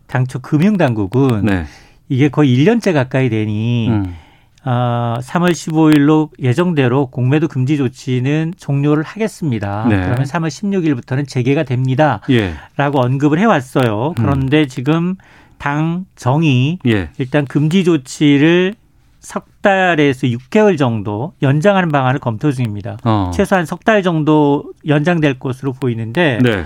당초 0.06 0.40
금융당국은 0.40 1.46
네. 1.46 1.66
이게 2.08 2.30
거의 2.30 2.56
1년째 2.56 2.94
가까이 2.94 3.30
되니 3.30 3.90
음. 3.90 4.16
어, 4.64 5.16
3월 5.22 5.52
15일로 5.52 6.30
예정대로 6.40 7.08
공매도 7.08 7.48
금지 7.48 7.78
조치는 7.78 8.54
종료를 8.58 9.04
하겠습니다. 9.04 9.86
네. 9.90 9.98
그러면 10.02 10.24
3월 10.24 10.48
16일부터는 10.48 11.28
재개가 11.28 11.64
됩니다. 11.64 12.22
예. 12.30 12.54
라고 12.76 13.02
언급을 13.02 13.40
해왔어요. 13.40 14.14
그런데 14.18 14.62
음. 14.62 14.68
지금 14.68 15.16
당 15.58 16.06
정이 16.16 16.80
예. 16.86 17.10
일단 17.18 17.46
금지 17.46 17.84
조치를 17.84 18.76
석 19.20 19.46
달에서 19.68 20.28
6개월 20.28 20.78
정도 20.78 21.34
연장하는 21.42 21.90
방안을 21.90 22.20
검토 22.22 22.54
중입니다. 22.54 22.98
어. 23.04 23.32
최소한 23.34 23.66
석 23.66 23.84
달 23.84 24.02
정도 24.02 24.72
연장될 24.88 25.40
것으로 25.40 25.74
보이는데 25.74 26.40
네. 26.42 26.66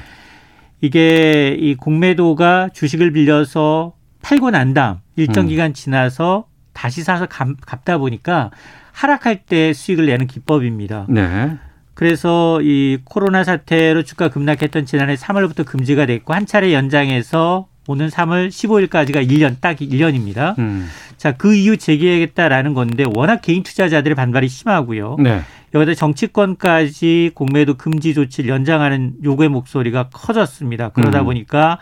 이게 0.81 1.55
이 1.59 1.75
공매도가 1.75 2.69
주식을 2.73 3.11
빌려서 3.11 3.93
팔고 4.21 4.51
난 4.51 4.73
다음 4.75 4.97
일정 5.15 5.45
음. 5.45 5.49
기간 5.49 5.73
지나서 5.73 6.45
다시 6.73 7.03
사서 7.03 7.25
갚, 7.25 7.47
다 7.83 7.97
보니까 7.97 8.51
하락할 8.91 9.43
때 9.45 9.73
수익을 9.73 10.05
내는 10.05 10.27
기법입니다. 10.27 11.07
네. 11.09 11.57
그래서 11.95 12.61
이 12.61 12.99
코로나 13.03 13.43
사태로 13.43 14.03
주가 14.03 14.29
급락했던 14.29 14.85
지난해 14.85 15.15
3월부터 15.15 15.65
금지가 15.65 16.05
됐고 16.05 16.33
한 16.33 16.45
차례 16.45 16.73
연장해서 16.73 17.67
오는 17.91 18.07
3월 18.07 18.49
15일까지가 18.49 19.29
1년 19.29 19.57
딱 19.59 19.77
1년입니다. 19.77 20.57
음. 20.59 20.89
자, 21.17 21.33
그 21.33 21.53
이후 21.53 21.77
재개하겠다라는 21.77 22.73
건데 22.73 23.03
워낙 23.15 23.41
개인 23.41 23.63
투자자들의 23.63 24.15
반발이 24.15 24.47
심하고요. 24.47 25.17
네. 25.19 25.41
여기다 25.73 25.93
정치권까지 25.93 27.31
공매도 27.33 27.75
금지 27.75 28.13
조치를 28.13 28.49
연장하는 28.49 29.13
요구의 29.23 29.49
목소리가 29.49 30.09
커졌습니다. 30.11 30.89
그러다 30.89 31.19
음. 31.19 31.25
보니까 31.25 31.79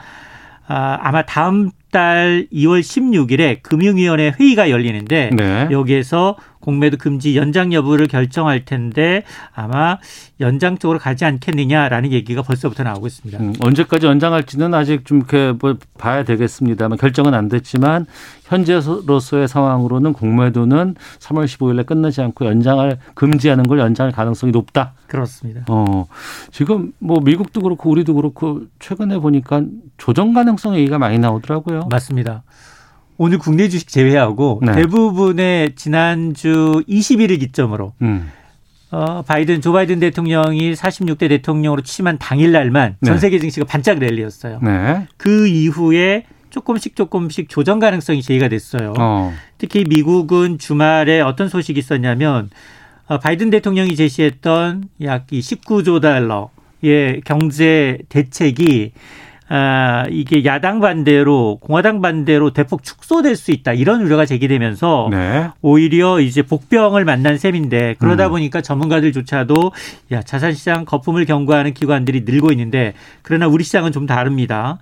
아, 0.68 1.00
아마 1.02 1.24
다음 1.24 1.72
달 1.92 2.48
2월 2.54 2.82
16일에 2.82 3.64
금융위원회 3.64 4.34
회의가 4.40 4.70
열리는데 4.70 5.32
네. 5.36 5.68
여기에서 5.72 6.36
공매도 6.60 6.98
금지 6.98 7.38
연장 7.38 7.74
여부를 7.74 8.08
결정할 8.08 8.66
텐데 8.66 9.24
아마 9.54 9.98
연장 10.40 10.78
쪽으로 10.78 11.00
가지 11.00 11.26
않겠느냐라는 11.26 12.12
얘기가 12.12 12.42
벌써부터 12.42 12.84
나오고 12.84 13.08
있습니다. 13.08 13.40
음, 13.40 13.54
언제까지 13.60 14.06
연장할지는 14.06 14.74
아직 14.74 15.06
좀 15.06 15.20
이렇게 15.20 15.54
뭐 15.60 15.78
봐야 15.98 16.24
되겠습니다만 16.24 16.98
결정은 16.98 17.34
안 17.34 17.48
됐지만 17.48 18.06
현재로서의 18.46 19.48
상황으로는 19.48 20.14
공매도는 20.14 20.96
3월 21.20 21.46
15일에 21.46 21.86
끝나지 21.86 22.22
않고 22.22 22.46
연장을 22.46 22.98
금지하는 23.14 23.66
걸 23.66 23.80
연장할 23.80 24.12
가능성이 24.12 24.52
높다. 24.52 24.94
그렇습니다. 25.08 25.66
어, 25.70 26.08
지금 26.52 26.92
뭐 27.00 27.20
미국도 27.20 27.62
그렇고 27.62 27.90
우리도 27.90 28.16
그렇고 28.16 28.62
최근에 28.80 29.20
보니까 29.20 29.64
조정 29.98 30.34
가능성 30.34 30.76
얘기가 30.76 30.98
많이 30.98 31.20
나오더라고요. 31.20 31.88
맞습니다. 31.90 32.44
오늘 33.20 33.38
국내 33.38 33.68
주식 33.68 33.90
제외하고 33.90 34.62
네. 34.66 34.72
대부분의 34.72 35.76
지난주 35.76 36.82
21일 36.88 37.38
기점으로 37.42 37.92
음. 38.02 38.32
어, 38.92 39.22
바이든 39.24 39.60
조 39.60 39.74
바이든 39.74 40.00
대통령이 40.00 40.74
46대 40.74 41.28
대통령으로 41.28 41.82
취임한 41.82 42.18
당일 42.18 42.54
날만 42.54 42.96
네. 43.02 43.06
전 43.06 43.20
세계 43.20 43.38
증시가 43.38 43.66
반짝 43.66 44.00
랠리였어요. 44.00 44.62
네. 44.64 45.06
그 45.18 45.48
이후에 45.48 46.24
조금씩 46.50 46.96
조금씩 46.96 47.50
조정 47.50 47.80
가능성이 47.80 48.22
제기가 48.22 48.48
됐어요. 48.48 48.94
어. 48.98 49.34
특히 49.58 49.84
미국은 49.84 50.58
주말에 50.58 51.20
어떤 51.20 51.50
소식이 51.50 51.78
있었냐면 51.78 52.50
어, 53.08 53.20
바이든 53.20 53.50
대통령이 53.50 53.98
제시했던 53.98 54.86
약 55.04 55.28
19조 55.28 56.02
달러의 56.02 57.22
경제 57.26 57.98
대책이 58.08 58.94
아, 59.52 60.06
이게 60.12 60.46
야당 60.46 60.80
반대로 60.80 61.58
공화당 61.60 62.02
반대로 62.02 62.52
대폭 62.52 62.84
축소될 62.84 63.36
수 63.36 63.50
있다 63.50 63.74
이런 63.74 64.04
우려가 64.04 64.28
제기되면서 64.28 65.08
네. 65.10 65.50
오히려 65.62 66.20
이제 66.20 66.44
복병을 66.44 67.04
만난 67.04 67.40
셈인데 67.40 67.96
그러다 67.98 68.28
음. 68.28 68.32
보니까 68.34 68.62
전문가들조차도 68.62 69.72
야 70.12 70.22
자산시장 70.22 70.86
거품을 70.86 71.26
경고하는 71.26 71.74
기관들이 71.74 72.22
늘고 72.22 72.52
있는데 72.52 72.94
그러나 73.24 73.48
우리 73.48 73.64
시장은 73.64 73.92
좀 73.92 74.06
다릅니다. 74.06 74.78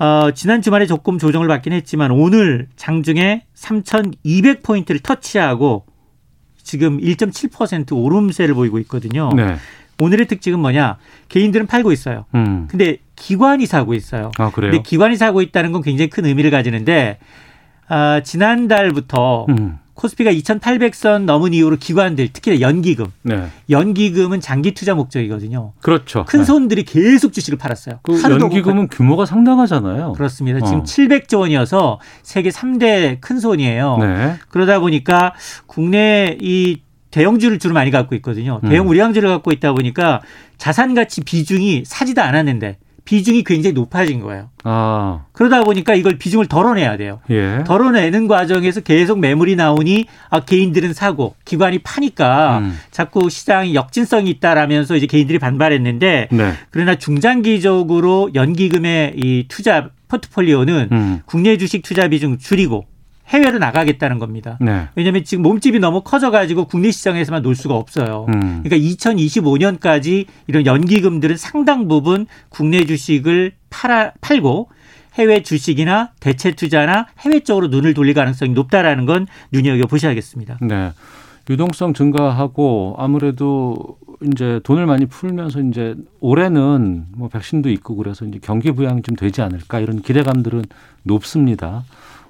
어, 0.00 0.32
지난 0.34 0.60
주말에 0.60 0.86
조금 0.86 1.18
조정을 1.18 1.46
받긴 1.46 1.72
했지만 1.72 2.10
오늘 2.10 2.66
장중에 2.74 3.44
3,200포인트를 3.54 5.00
터치하고 5.04 5.86
지금 6.64 6.98
1.7% 6.98 7.92
오름세를 7.92 8.56
보이고 8.56 8.80
있거든요. 8.80 9.30
네. 9.36 9.54
오늘의 10.00 10.26
특징은 10.26 10.58
뭐냐? 10.58 10.96
개인들은 11.28 11.66
팔고 11.66 11.92
있어요. 11.92 12.24
음. 12.34 12.66
근데 12.68 12.98
기관이 13.16 13.66
사고 13.66 13.94
있어요. 13.94 14.32
아, 14.38 14.50
그래요? 14.50 14.72
근데 14.72 14.82
기관이 14.82 15.16
사고 15.16 15.42
있다는 15.42 15.72
건 15.72 15.82
굉장히 15.82 16.10
큰 16.10 16.26
의미를 16.26 16.50
가지는데 16.50 17.18
아, 17.88 18.20
지난달부터 18.22 19.46
음. 19.50 19.78
코스피가 19.94 20.32
2,800선 20.32 21.22
넘은 21.24 21.54
이후로 21.54 21.76
기관들 21.76 22.30
특히 22.32 22.60
연기금, 22.60 23.06
네. 23.22 23.46
연기금은 23.70 24.40
장기 24.40 24.74
투자 24.74 24.94
목적이거든요. 24.94 25.72
그렇죠. 25.80 26.24
큰 26.24 26.40
네. 26.40 26.44
손들이 26.44 26.84
네. 26.84 26.92
계속 26.92 27.32
주식을 27.32 27.58
팔았어요. 27.58 28.00
그 28.02 28.20
연기금은 28.20 28.88
규모가 28.88 29.24
상당하잖아요. 29.24 30.12
그렇습니다. 30.14 30.58
어. 30.62 30.66
지금 30.66 30.82
700조 30.82 31.40
원이어서 31.40 32.00
세계 32.22 32.50
3대 32.50 33.20
큰 33.20 33.38
손이에요. 33.38 33.98
네. 33.98 34.34
그러다 34.48 34.80
보니까 34.80 35.32
국내 35.66 36.36
이 36.40 36.80
대형주를 37.14 37.60
주로 37.60 37.74
많이 37.74 37.92
갖고 37.92 38.16
있거든요. 38.16 38.60
대형 38.68 38.86
음. 38.86 38.90
우량주를 38.90 39.28
갖고 39.28 39.52
있다 39.52 39.72
보니까 39.72 40.20
자산 40.58 40.94
가치 40.94 41.20
비중이 41.20 41.84
사지도 41.86 42.22
않았는데 42.22 42.78
비중이 43.04 43.44
굉장히 43.44 43.74
높아진 43.74 44.20
거예요. 44.20 44.48
아. 44.64 45.20
그러다 45.32 45.62
보니까 45.62 45.94
이걸 45.94 46.18
비중을 46.18 46.46
덜어내야 46.46 46.96
돼요. 46.96 47.20
예. 47.30 47.62
덜어내는 47.64 48.26
과정에서 48.26 48.80
계속 48.80 49.20
매물이 49.20 49.54
나오니 49.54 50.06
아, 50.30 50.40
개인들은 50.40 50.92
사고 50.92 51.36
기관이 51.44 51.80
파니까 51.80 52.58
음. 52.58 52.76
자꾸 52.90 53.30
시장이 53.30 53.74
역진성이 53.74 54.30
있다라면서 54.30 54.96
이제 54.96 55.06
개인들이 55.06 55.38
반발했는데 55.38 56.28
네. 56.32 56.52
그러나 56.70 56.96
중장기적으로 56.96 58.30
연기금의 58.34 59.12
이 59.16 59.44
투자 59.46 59.90
포트폴리오는 60.08 60.88
음. 60.90 61.20
국내 61.26 61.58
주식 61.58 61.82
투자 61.82 62.08
비중 62.08 62.38
줄이고 62.38 62.86
해외로 63.28 63.58
나가겠다는 63.58 64.18
겁니다. 64.18 64.58
네. 64.60 64.88
왜냐하면 64.94 65.24
지금 65.24 65.42
몸집이 65.42 65.78
너무 65.78 66.02
커져가지고 66.02 66.66
국내 66.66 66.90
시장에서만 66.90 67.42
놀 67.42 67.54
수가 67.54 67.74
없어요. 67.74 68.26
음. 68.28 68.62
그러니까 68.62 68.76
2025년까지 68.76 70.26
이런 70.46 70.66
연기금들은 70.66 71.36
상당 71.36 71.88
부분 71.88 72.26
국내 72.48 72.84
주식을 72.84 73.52
팔아, 73.70 74.12
팔고 74.20 74.68
해외 75.14 75.42
주식이나 75.42 76.10
대체 76.20 76.52
투자나 76.52 77.06
해외 77.20 77.40
쪽으로 77.40 77.68
눈을 77.68 77.94
돌릴 77.94 78.14
가능성이 78.14 78.52
높다라는 78.52 79.06
건 79.06 79.26
눈여겨 79.52 79.86
보셔야겠습니다. 79.86 80.58
네. 80.62 80.92
유동성 81.48 81.94
증가하고 81.94 82.96
아무래도 82.98 83.98
이제 84.32 84.60
돈을 84.64 84.86
많이 84.86 85.06
풀면서 85.06 85.60
이제 85.60 85.94
올해는 86.20 87.06
뭐 87.16 87.28
백신도 87.28 87.70
있고 87.70 87.96
그래서 87.96 88.24
이제 88.24 88.38
경기 88.42 88.72
부양이 88.72 89.02
좀 89.02 89.16
되지 89.16 89.42
않을까 89.42 89.80
이런 89.80 90.00
기대감들은 90.00 90.64
높습니다. 91.02 91.84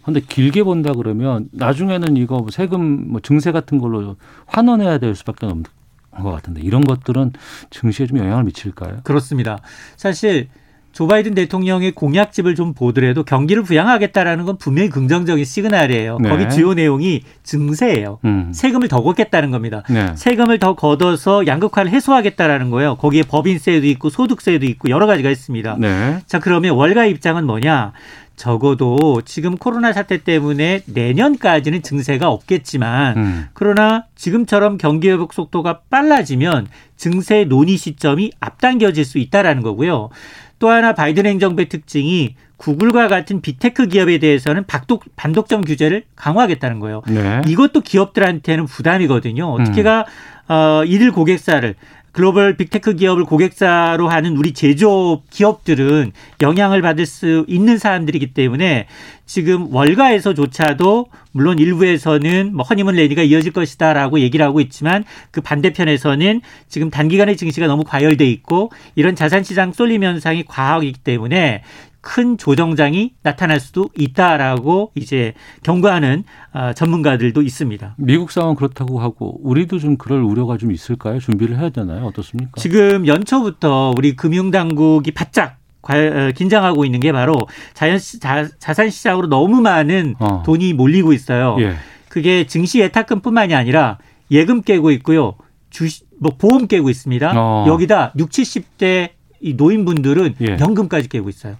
근데 0.05 0.21
길게 0.21 0.63
본다 0.63 0.93
그러면 0.93 1.49
나중에는 1.53 2.17
이거 2.17 2.39
뭐 2.39 2.49
세금 2.51 3.09
뭐 3.11 3.21
증세 3.21 3.53
같은 3.53 3.79
걸로 3.79 4.17
환원해야 4.47 4.99
될 4.99 5.15
수밖에 5.15 5.47
없는 5.47 5.65
것 6.11 6.31
같은데 6.31 6.61
이런 6.61 6.83
것들은 6.83 7.33
증시에 7.71 8.07
좀 8.07 8.19
영향을 8.19 8.45
미칠까요? 8.45 8.99
그렇습니다. 9.03 9.59
사실 9.97 10.49
조 10.95 11.09
바이든 11.09 11.35
대통령의 11.35 11.91
공약집을 11.91 12.55
좀 12.55 12.73
보더라도 12.73 13.25
경기를 13.25 13.65
부양하겠다라는 13.65 14.45
건 14.45 14.57
분명히 14.59 14.89
긍정적인 14.89 15.45
시그널이에요. 15.45 16.19
네. 16.21 16.29
거기 16.29 16.49
주요 16.49 16.73
내용이 16.73 17.23
증세예요. 17.43 18.21
음. 18.25 18.53
세금을 18.55 18.87
더 18.87 19.03
걷겠다는 19.03 19.51
겁니다. 19.51 19.83
네. 19.91 20.13
세금을 20.15 20.61
더 20.61 20.77
걷어서 20.77 21.49
양극화를 21.49 21.91
해소하겠다라는 21.91 22.71
거예요. 22.71 22.95
거기에 22.95 23.25
법인세도 23.25 23.85
있고 23.89 24.09
소득세도 24.09 24.65
있고 24.67 24.89
여러 24.89 25.09
가지가 25.09 25.31
있습니다. 25.31 25.77
네. 25.81 26.21
자 26.27 26.39
그러면 26.39 26.77
월가 26.77 27.07
입장은 27.07 27.45
뭐냐? 27.45 27.93
적어도 28.37 29.23
지금 29.25 29.57
코로나 29.57 29.93
사태 29.93 30.19
때문에 30.19 30.83
내년까지는 30.87 31.83
증세가 31.83 32.29
없겠지만 32.29 33.17
음. 33.17 33.47
그러나 33.53 34.07
지금처럼 34.17 34.79
경기 34.79 35.09
회복 35.09 35.33
속도가 35.33 35.81
빨라지면 35.91 36.67
증세 36.97 37.45
논의 37.45 37.77
시점이 37.77 38.33
앞당겨질 38.41 39.05
수 39.05 39.19
있다라는 39.19 39.63
거고요. 39.63 40.11
또 40.59 40.69
하나 40.69 40.95
바이든 40.95 41.27
행정부의 41.27 41.69
특징이 41.69 42.37
구글과 42.57 43.09
같은 43.09 43.41
빅테크 43.41 43.89
기업에 43.89 44.19
대해서는 44.19 44.65
박독, 44.67 45.05
반독점 45.17 45.63
규제를 45.63 46.05
강화하겠다는 46.17 46.81
거예요. 46.81 47.03
네. 47.09 47.43
이것도 47.47 47.81
기업들한테는 47.83 48.67
부담이거든요. 48.67 49.65
특히가 49.65 50.07
음. 50.49 50.53
어, 50.53 50.85
이들 50.85 51.13
고객사를 51.13 51.75
글로벌 52.15 52.57
빅테크 52.57 52.95
기업을 52.95 53.25
고객사로 53.25 54.09
하는 54.09 54.37
우리 54.37 54.53
제조업 54.53 55.29
기업들은 55.31 56.13
영향을 56.43 56.81
받을 56.81 57.07
수 57.07 57.45
있는 57.49 57.77
사람들이기 57.77 58.33
때문에 58.33 58.87
지금 59.27 59.75
월가에서조차도 59.75 61.07
물론 61.33 61.59
일부에서는 61.59 62.55
뭐 62.55 62.65
허니문 62.65 62.95
레디가 62.95 63.23
이어질 63.23 63.53
것이다라고 63.53 64.21
얘기를 64.21 64.47
하고 64.47 64.61
있지만 64.61 65.05
그 65.33 65.41
반대편에서는 65.41 66.41
지금 66.69 66.89
단기간의 66.89 67.37
증시가 67.37 67.67
너무 67.67 67.83
과열돼 67.83 68.25
있고 68.27 68.71
이런 68.95 69.17
자산 69.17 69.43
시장 69.43 69.73
쏠림 69.73 70.05
현상이 70.05 70.45
과하기 70.45 70.93
때문에 71.03 71.65
큰 72.05 72.37
조정장이 72.37 73.15
나타날 73.23 73.59
수도 73.59 73.89
있다라고 73.99 74.93
이제 74.95 75.33
경고하는 75.63 76.25
어, 76.53 76.73
전문가들도 76.75 77.41
있습니다. 77.41 77.95
미국 77.97 78.31
상황 78.31 78.55
그렇다고 78.55 79.01
하고 79.01 79.41
우리도 79.43 79.79
좀 79.79 79.97
그럴 79.97 80.21
우려가 80.23 80.59
좀 80.59 80.71
있을까요? 80.71 81.19
준비를 81.19 81.59
해야 81.59 81.71
되나요? 81.71 82.05
어떻습니까? 82.05 82.53
지금 82.61 83.07
연초부터 83.07 83.95
우리 83.97 84.15
금융당국이 84.15 85.13
바짝 85.13 85.57
어, 85.83 86.31
긴장하고 86.35 86.85
있는 86.85 87.01
게 87.01 87.11
바로 87.11 87.37
자연 87.73 87.99
자, 88.21 88.49
자산 88.59 88.91
시장으로 88.91 89.29
너무 89.29 89.63
많은 89.63 90.15
어. 90.19 90.43
돈이 90.45 90.75
몰리고 90.75 91.15
있어요. 91.15 91.57
예. 91.61 91.75
그게 92.09 92.47
증시 92.47 92.81
예탁금뿐만이 92.81 93.55
아니라 93.55 93.99
예금 94.31 94.61
깨고 94.63 94.91
있고요. 94.93 95.35
주식 95.71 96.07
뭐 96.21 96.33
보험 96.37 96.67
깨고 96.67 96.91
있습니다. 96.91 97.33
어. 97.35 97.65
여기다 97.67 98.13
6, 98.19 98.29
70대 98.29 99.11
이 99.41 99.55
노인분들은 99.55 100.35
예. 100.43 100.57
연금까지 100.61 101.09
깨고 101.09 101.31
있어요. 101.31 101.57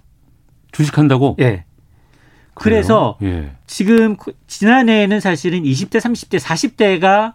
주식한다고? 0.75 1.37
예. 1.39 1.63
그래서 2.53 3.17
예. 3.21 3.51
지금 3.67 4.15
그 4.15 4.33
지난해에는 4.47 5.19
사실은 5.19 5.63
20대, 5.63 5.99
30대, 5.99 6.39
40대가 6.39 7.33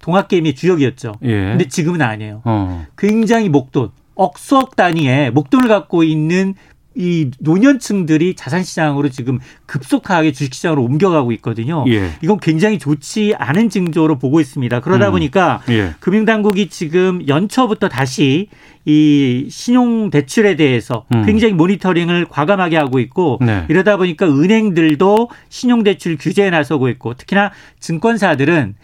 동학개미의 0.00 0.54
주역이었죠. 0.54 1.14
예. 1.22 1.28
근데 1.28 1.68
지금은 1.68 2.02
아니에요. 2.02 2.42
어. 2.44 2.86
굉장히 2.98 3.48
목돈, 3.48 3.90
억수억 4.14 4.76
단위의 4.76 5.30
목돈을 5.30 5.68
갖고 5.68 6.02
있는 6.02 6.54
이 6.94 7.30
노년층들이 7.38 8.34
자산시장으로 8.34 9.08
지금 9.08 9.38
급속하게 9.66 10.32
주식시장으로 10.32 10.82
옮겨가고 10.82 11.32
있거든요. 11.32 11.84
예. 11.88 12.10
이건 12.22 12.38
굉장히 12.38 12.78
좋지 12.78 13.34
않은 13.38 13.70
징조로 13.70 14.18
보고 14.18 14.40
있습니다. 14.40 14.80
그러다 14.80 15.08
음. 15.08 15.12
보니까 15.12 15.62
예. 15.70 15.94
금융당국이 16.00 16.68
지금 16.68 17.26
연초부터 17.26 17.88
다시 17.88 18.48
이 18.84 19.46
신용 19.48 20.10
대출에 20.10 20.56
대해서 20.56 21.04
음. 21.14 21.24
굉장히 21.24 21.54
모니터링을 21.54 22.26
과감하게 22.26 22.76
하고 22.76 22.98
있고 22.98 23.38
네. 23.40 23.64
이러다 23.68 23.96
보니까 23.96 24.26
은행들도 24.26 25.30
신용 25.48 25.84
대출 25.84 26.16
규제에 26.18 26.50
나서고 26.50 26.88
있고 26.88 27.14
특히나 27.14 27.52
증권사들은 27.78 28.74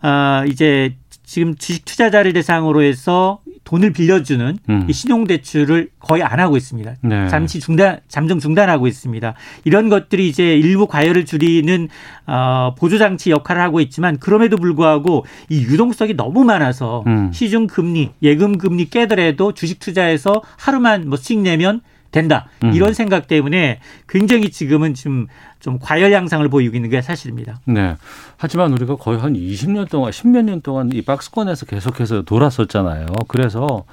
아 0.00 0.44
이제 0.48 0.94
지금 1.28 1.54
주식 1.56 1.84
투자자를 1.84 2.32
대상으로 2.32 2.82
해서 2.82 3.40
돈을 3.64 3.92
빌려주는 3.92 4.58
음. 4.70 4.86
이 4.88 4.92
신용 4.94 5.26
대출을 5.26 5.90
거의 6.00 6.22
안 6.22 6.40
하고 6.40 6.56
있습니다. 6.56 6.94
네. 7.02 7.28
잠시 7.28 7.60
중단, 7.60 8.00
잠정 8.08 8.38
중단하고 8.40 8.86
있습니다. 8.86 9.34
이런 9.64 9.90
것들이 9.90 10.26
이제 10.26 10.56
일부 10.56 10.86
과열을 10.86 11.26
줄이는 11.26 11.88
어, 12.26 12.74
보조 12.78 12.96
장치 12.96 13.30
역할을 13.30 13.60
하고 13.60 13.82
있지만 13.82 14.18
그럼에도 14.18 14.56
불구하고 14.56 15.26
이 15.50 15.60
유동성이 15.60 16.14
너무 16.14 16.44
많아서 16.44 17.04
음. 17.06 17.30
시중 17.30 17.66
금리, 17.66 18.08
예금 18.22 18.56
금리 18.56 18.88
깨더라도 18.88 19.52
주식 19.52 19.80
투자해서 19.80 20.40
하루만 20.56 21.10
뭐 21.10 21.18
수익 21.18 21.40
내면 21.40 21.82
된다. 22.18 22.48
음. 22.64 22.72
이런 22.72 22.94
생각 22.94 23.28
때문에 23.28 23.80
굉장히 24.08 24.50
지금은 24.50 24.94
지금 24.94 25.26
좀 25.60 25.78
과열 25.80 26.12
양상을 26.12 26.46
보이고 26.48 26.74
있는 26.74 26.90
게 26.90 27.00
사실입니다. 27.00 27.60
네. 27.64 27.96
하지만 28.36 28.72
우리가 28.72 28.96
거의 28.96 29.18
한 29.18 29.34
20년 29.34 29.88
동안, 29.88 30.10
10몇 30.10 30.42
년 30.44 30.60
동안 30.60 30.90
이 30.92 31.02
박스권에서 31.02 31.66
계속해서 31.66 32.22
돌았었잖아요. 32.22 33.06
그래서 33.28 33.84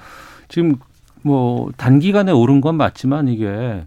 지금 0.48 0.76
뭐 1.22 1.70
단기간에 1.76 2.32
오른 2.32 2.60
건 2.60 2.76
맞지만 2.76 3.28
이게 3.28 3.84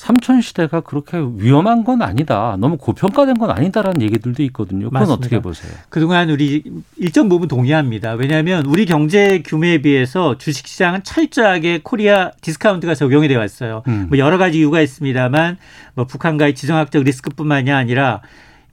삼천 0.00 0.40
시대가 0.40 0.80
그렇게 0.80 1.18
위험한 1.18 1.84
건 1.84 2.00
아니다. 2.00 2.56
너무 2.58 2.78
고평가된 2.78 3.36
건 3.36 3.50
아니다라는 3.50 4.00
얘기들도 4.00 4.42
있거든요. 4.44 4.86
그건 4.86 5.00
맞습니다. 5.00 5.12
어떻게 5.12 5.40
보세요? 5.40 5.70
그동안 5.90 6.30
우리 6.30 6.64
일정 6.96 7.28
부분 7.28 7.48
동의합니다. 7.48 8.14
왜냐하면 8.14 8.64
우리 8.64 8.86
경제 8.86 9.42
규모에 9.42 9.82
비해서 9.82 10.38
주식시장은 10.38 11.02
철저하게 11.02 11.80
코리아 11.82 12.30
디스카운트가 12.40 12.94
적용이 12.94 13.28
되어 13.28 13.40
왔어요. 13.40 13.82
음. 13.88 14.06
뭐 14.08 14.16
여러 14.16 14.38
가지 14.38 14.56
이유가 14.60 14.80
있습니다만 14.80 15.58
뭐 15.92 16.06
북한과의 16.06 16.54
지정학적 16.54 17.02
리스크뿐만이 17.02 17.70
아니라 17.70 18.22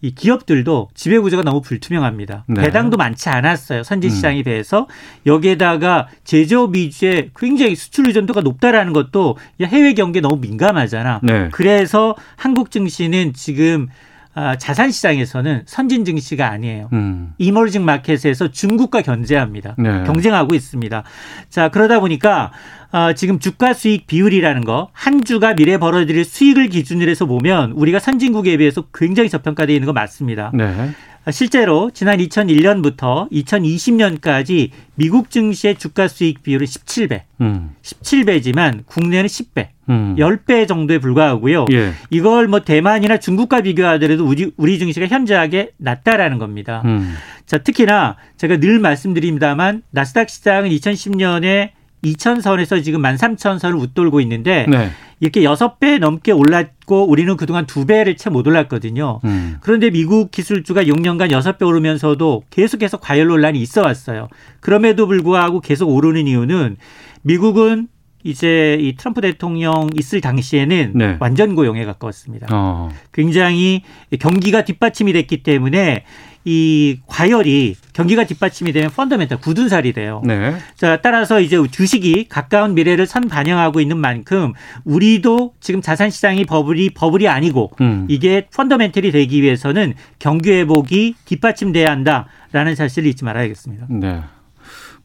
이 0.01 0.13
기업들도 0.13 0.89
지배 0.93 1.17
구조가 1.19 1.43
너무 1.43 1.61
불투명합니다. 1.61 2.45
네. 2.47 2.61
배당도 2.61 2.97
많지 2.97 3.29
않았어요. 3.29 3.83
선진 3.83 4.09
시장에 4.09 4.39
음. 4.39 4.43
비해서 4.43 4.87
여기에다가 5.25 6.07
제조업 6.23 6.75
위주의 6.75 7.29
굉장히 7.35 7.75
수출 7.75 8.07
의존도가 8.07 8.41
높다라는 8.41 8.93
것도 8.93 9.37
해외 9.61 9.93
경기에 9.93 10.21
너무 10.21 10.37
민감하잖아. 10.37 11.21
네. 11.23 11.49
그래서 11.51 12.15
한국 12.35 12.71
증시는 12.71 13.33
지금 13.33 13.87
아, 13.87 14.16
자산 14.59 14.91
시장에서는 14.91 15.63
선진 15.65 16.05
증시가 16.05 16.49
아니에요. 16.49 16.89
음. 16.93 17.33
이머징 17.37 17.83
마켓에서 17.85 18.49
중국과 18.49 19.01
견제합니다. 19.01 19.75
네. 19.77 20.03
경쟁하고 20.03 20.53
있습니다. 20.53 21.03
자, 21.49 21.69
그러다 21.69 21.99
보니까 21.99 22.51
어, 22.91 23.13
지금 23.13 23.39
주가 23.39 23.73
수익 23.73 24.07
비율이라는 24.07 24.63
거, 24.63 24.89
한 24.93 25.23
주가 25.23 25.53
미래 25.53 25.77
벌어들일 25.77 26.23
수익을 26.23 26.69
기준으로 26.69 27.09
해서 27.09 27.25
보면 27.25 27.71
우리가 27.71 27.99
선진국에 27.99 28.55
비해서 28.57 28.83
굉장히 28.93 29.29
저평가되어 29.29 29.75
있는 29.75 29.85
거 29.87 29.93
맞습니다. 29.93 30.51
네. 30.53 30.91
실제로 31.31 31.91
지난 31.91 32.19
2001년부터 32.19 33.29
2020년까지 33.31 34.69
미국 34.95 35.29
증시의 35.29 35.75
주가 35.75 36.07
수익 36.07 36.41
비율은 36.41 36.65
17배. 36.65 37.21
음. 37.41 37.75
17배지만 37.81 38.85
국내는 38.85 39.27
10배. 39.27 39.67
음. 39.89 40.15
10배 40.17 40.67
정도에 40.67 40.99
불과하고요. 40.99 41.65
예. 41.71 41.91
이걸 42.09 42.47
뭐 42.47 42.61
대만이나 42.61 43.17
중국과 43.17 43.61
비교하더라도 43.61 44.25
우리, 44.25 44.51
우리 44.57 44.79
증시가 44.79 45.05
현저하게 45.07 45.71
낮다라는 45.77 46.37
겁니다. 46.37 46.81
음. 46.85 47.15
자, 47.45 47.57
특히나 47.57 48.15
제가 48.37 48.57
늘 48.57 48.79
말씀드립니다만 48.79 49.83
나스닥 49.91 50.29
시장은 50.29 50.69
2010년에 50.69 51.71
2천선에서 52.03 52.83
지금 52.83 53.01
13,000선을 53.01 53.79
웃돌고 53.79 54.21
있는데 54.21 54.65
네. 54.69 54.91
이렇게 55.19 55.41
6배 55.41 55.99
넘게 55.99 56.31
올랐고 56.31 57.09
우리는 57.09 57.35
그동안 57.37 57.65
2배를 57.65 58.17
채 58.17 58.29
못 58.29 58.45
올랐거든요. 58.45 59.19
음. 59.23 59.57
그런데 59.61 59.89
미국 59.89 60.31
기술주가 60.31 60.83
6년간 60.83 61.31
6배 61.31 61.65
오르면서도 61.65 62.43
계속해서 62.49 62.97
과열 62.97 63.27
논란이 63.27 63.59
있어 63.59 63.81
왔어요. 63.81 64.27
그럼에도 64.59 65.07
불구하고 65.07 65.59
계속 65.61 65.89
오르는 65.89 66.27
이유는 66.27 66.77
미국은 67.23 67.87
이제 68.23 68.77
이 68.79 68.95
트럼프 68.95 69.21
대통령 69.21 69.89
있을 69.97 70.21
당시에는 70.21 70.91
네. 70.95 71.17
완전 71.19 71.55
고용에 71.55 71.85
가까웠습니다. 71.85 72.47
어. 72.51 72.89
굉장히 73.13 73.83
경기가 74.19 74.65
뒷받침이 74.65 75.13
됐기 75.13 75.43
때문에 75.43 76.03
이 76.49 76.99
과열이 77.07 77.75
경기가 77.91 78.23
뒷받침이 78.23 78.71
되면 78.71 78.89
펀더멘탈 78.89 79.37
굳은 79.41 79.67
살이 79.67 79.91
돼요. 79.91 80.21
네. 80.23 80.55
자, 80.75 81.01
따라서 81.01 81.41
이제 81.41 81.57
주식이 81.69 82.29
가까운 82.29 82.73
미래를 82.73 83.05
선 83.05 83.27
반영하고 83.27 83.81
있는 83.81 83.97
만큼 83.97 84.53
우리도 84.85 85.55
지금 85.59 85.81
자산 85.81 86.09
시장이 86.09 86.45
버블이 86.45 86.91
버블이 86.91 87.27
아니고 87.27 87.73
음. 87.81 88.05
이게 88.07 88.47
펀더멘털이 88.55 89.11
되기 89.11 89.41
위해서는 89.41 89.93
경기 90.19 90.51
회복이 90.51 91.15
뒷받침돼야 91.25 91.91
한다라는 91.91 92.75
사실을 92.75 93.09
잊지 93.09 93.25
말아야겠습니다. 93.25 93.87
네. 93.89 94.21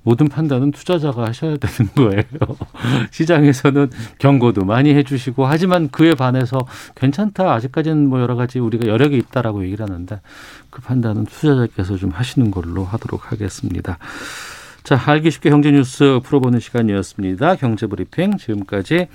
모든 0.05 0.29
판단은 0.29 0.73
투자자가 0.73 1.27
하셔야 1.27 1.57
되는 1.57 1.91
거예요. 1.95 2.23
시장에서는 3.11 3.91
경고도 4.19 4.65
많이 4.65 4.95
해주시고 4.95 5.47
하지만 5.47 5.89
그에 5.89 6.15
반해서 6.15 6.59
괜찮다 6.97 7.53
아직까지는 7.53 8.09
뭐 8.09 8.21
여러 8.21 8.35
가지 8.35 8.59
우리가 8.59 8.87
여력이 8.87 9.17
있다라고 9.17 9.65
얘기를 9.65 9.85
하는데 9.85 10.21
그 10.73 10.81
판단은 10.81 11.27
투자자께서 11.27 11.97
좀 11.97 12.11
하시는 12.11 12.51
걸로 12.51 12.83
하도록 12.85 13.31
하겠습니다. 13.31 13.99
자, 14.83 15.01
알기 15.07 15.31
쉽게 15.31 15.51
경제 15.51 15.71
뉴스 15.71 16.19
풀어보는 16.25 16.59
시간이었습니다. 16.59 17.55
경제브리핑 17.57 18.39
지금까지 18.39 19.07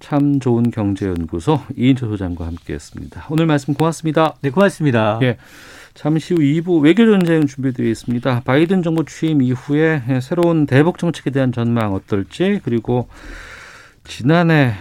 참 0.00 0.40
좋은 0.40 0.72
경제연구소 0.72 1.60
이인철 1.76 2.08
소장과 2.08 2.46
함께했습니다. 2.46 3.26
오늘 3.30 3.46
말씀 3.46 3.74
고맙습니다. 3.74 4.34
네, 4.40 4.50
고맙습니다. 4.50 5.20
예. 5.22 5.36
잠시 5.92 6.34
후 6.34 6.40
2부 6.40 6.82
외교전쟁 6.82 7.46
준비되어 7.46 7.86
있습니다. 7.86 8.40
바이든 8.44 8.82
정부 8.82 9.04
취임 9.04 9.42
이후에 9.42 10.02
새로운 10.20 10.66
대북 10.66 10.98
정책에 10.98 11.30
대한 11.30 11.52
전망 11.52 11.94
어떨지 11.94 12.60
그리고 12.64 13.08
지난해 14.02 14.74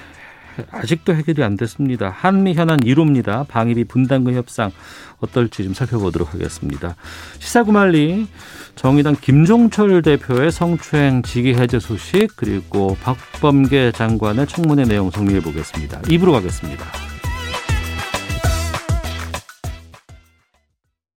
아직도 0.72 1.16
해결이 1.16 1.43
안 1.43 1.56
됐습니다. 1.58 2.10
한미 2.10 2.54
현안 2.54 2.80
1호입니다. 2.80 3.47
방위비 3.47 3.86
분담금 3.86 4.34
협상 4.34 4.72
어떨지 5.20 5.64
좀 5.64 5.74
살펴보도록 5.74 6.34
하겠습니다. 6.34 6.95
시사구말리 7.39 8.28
정의당 8.76 9.16
김종철 9.20 10.01
대표의 10.01 10.51
성추행 10.51 11.22
직위 11.22 11.54
해제 11.54 11.80
소식 11.80 12.36
그리고 12.36 12.97
박범계 13.04 13.91
장관의 13.93 14.47
청문회 14.47 14.84
내용 14.84 15.12
정리해 15.12 15.39
보겠습니다. 15.41 16.01
입으로 16.10 16.32
가겠습니다. 16.34 17.12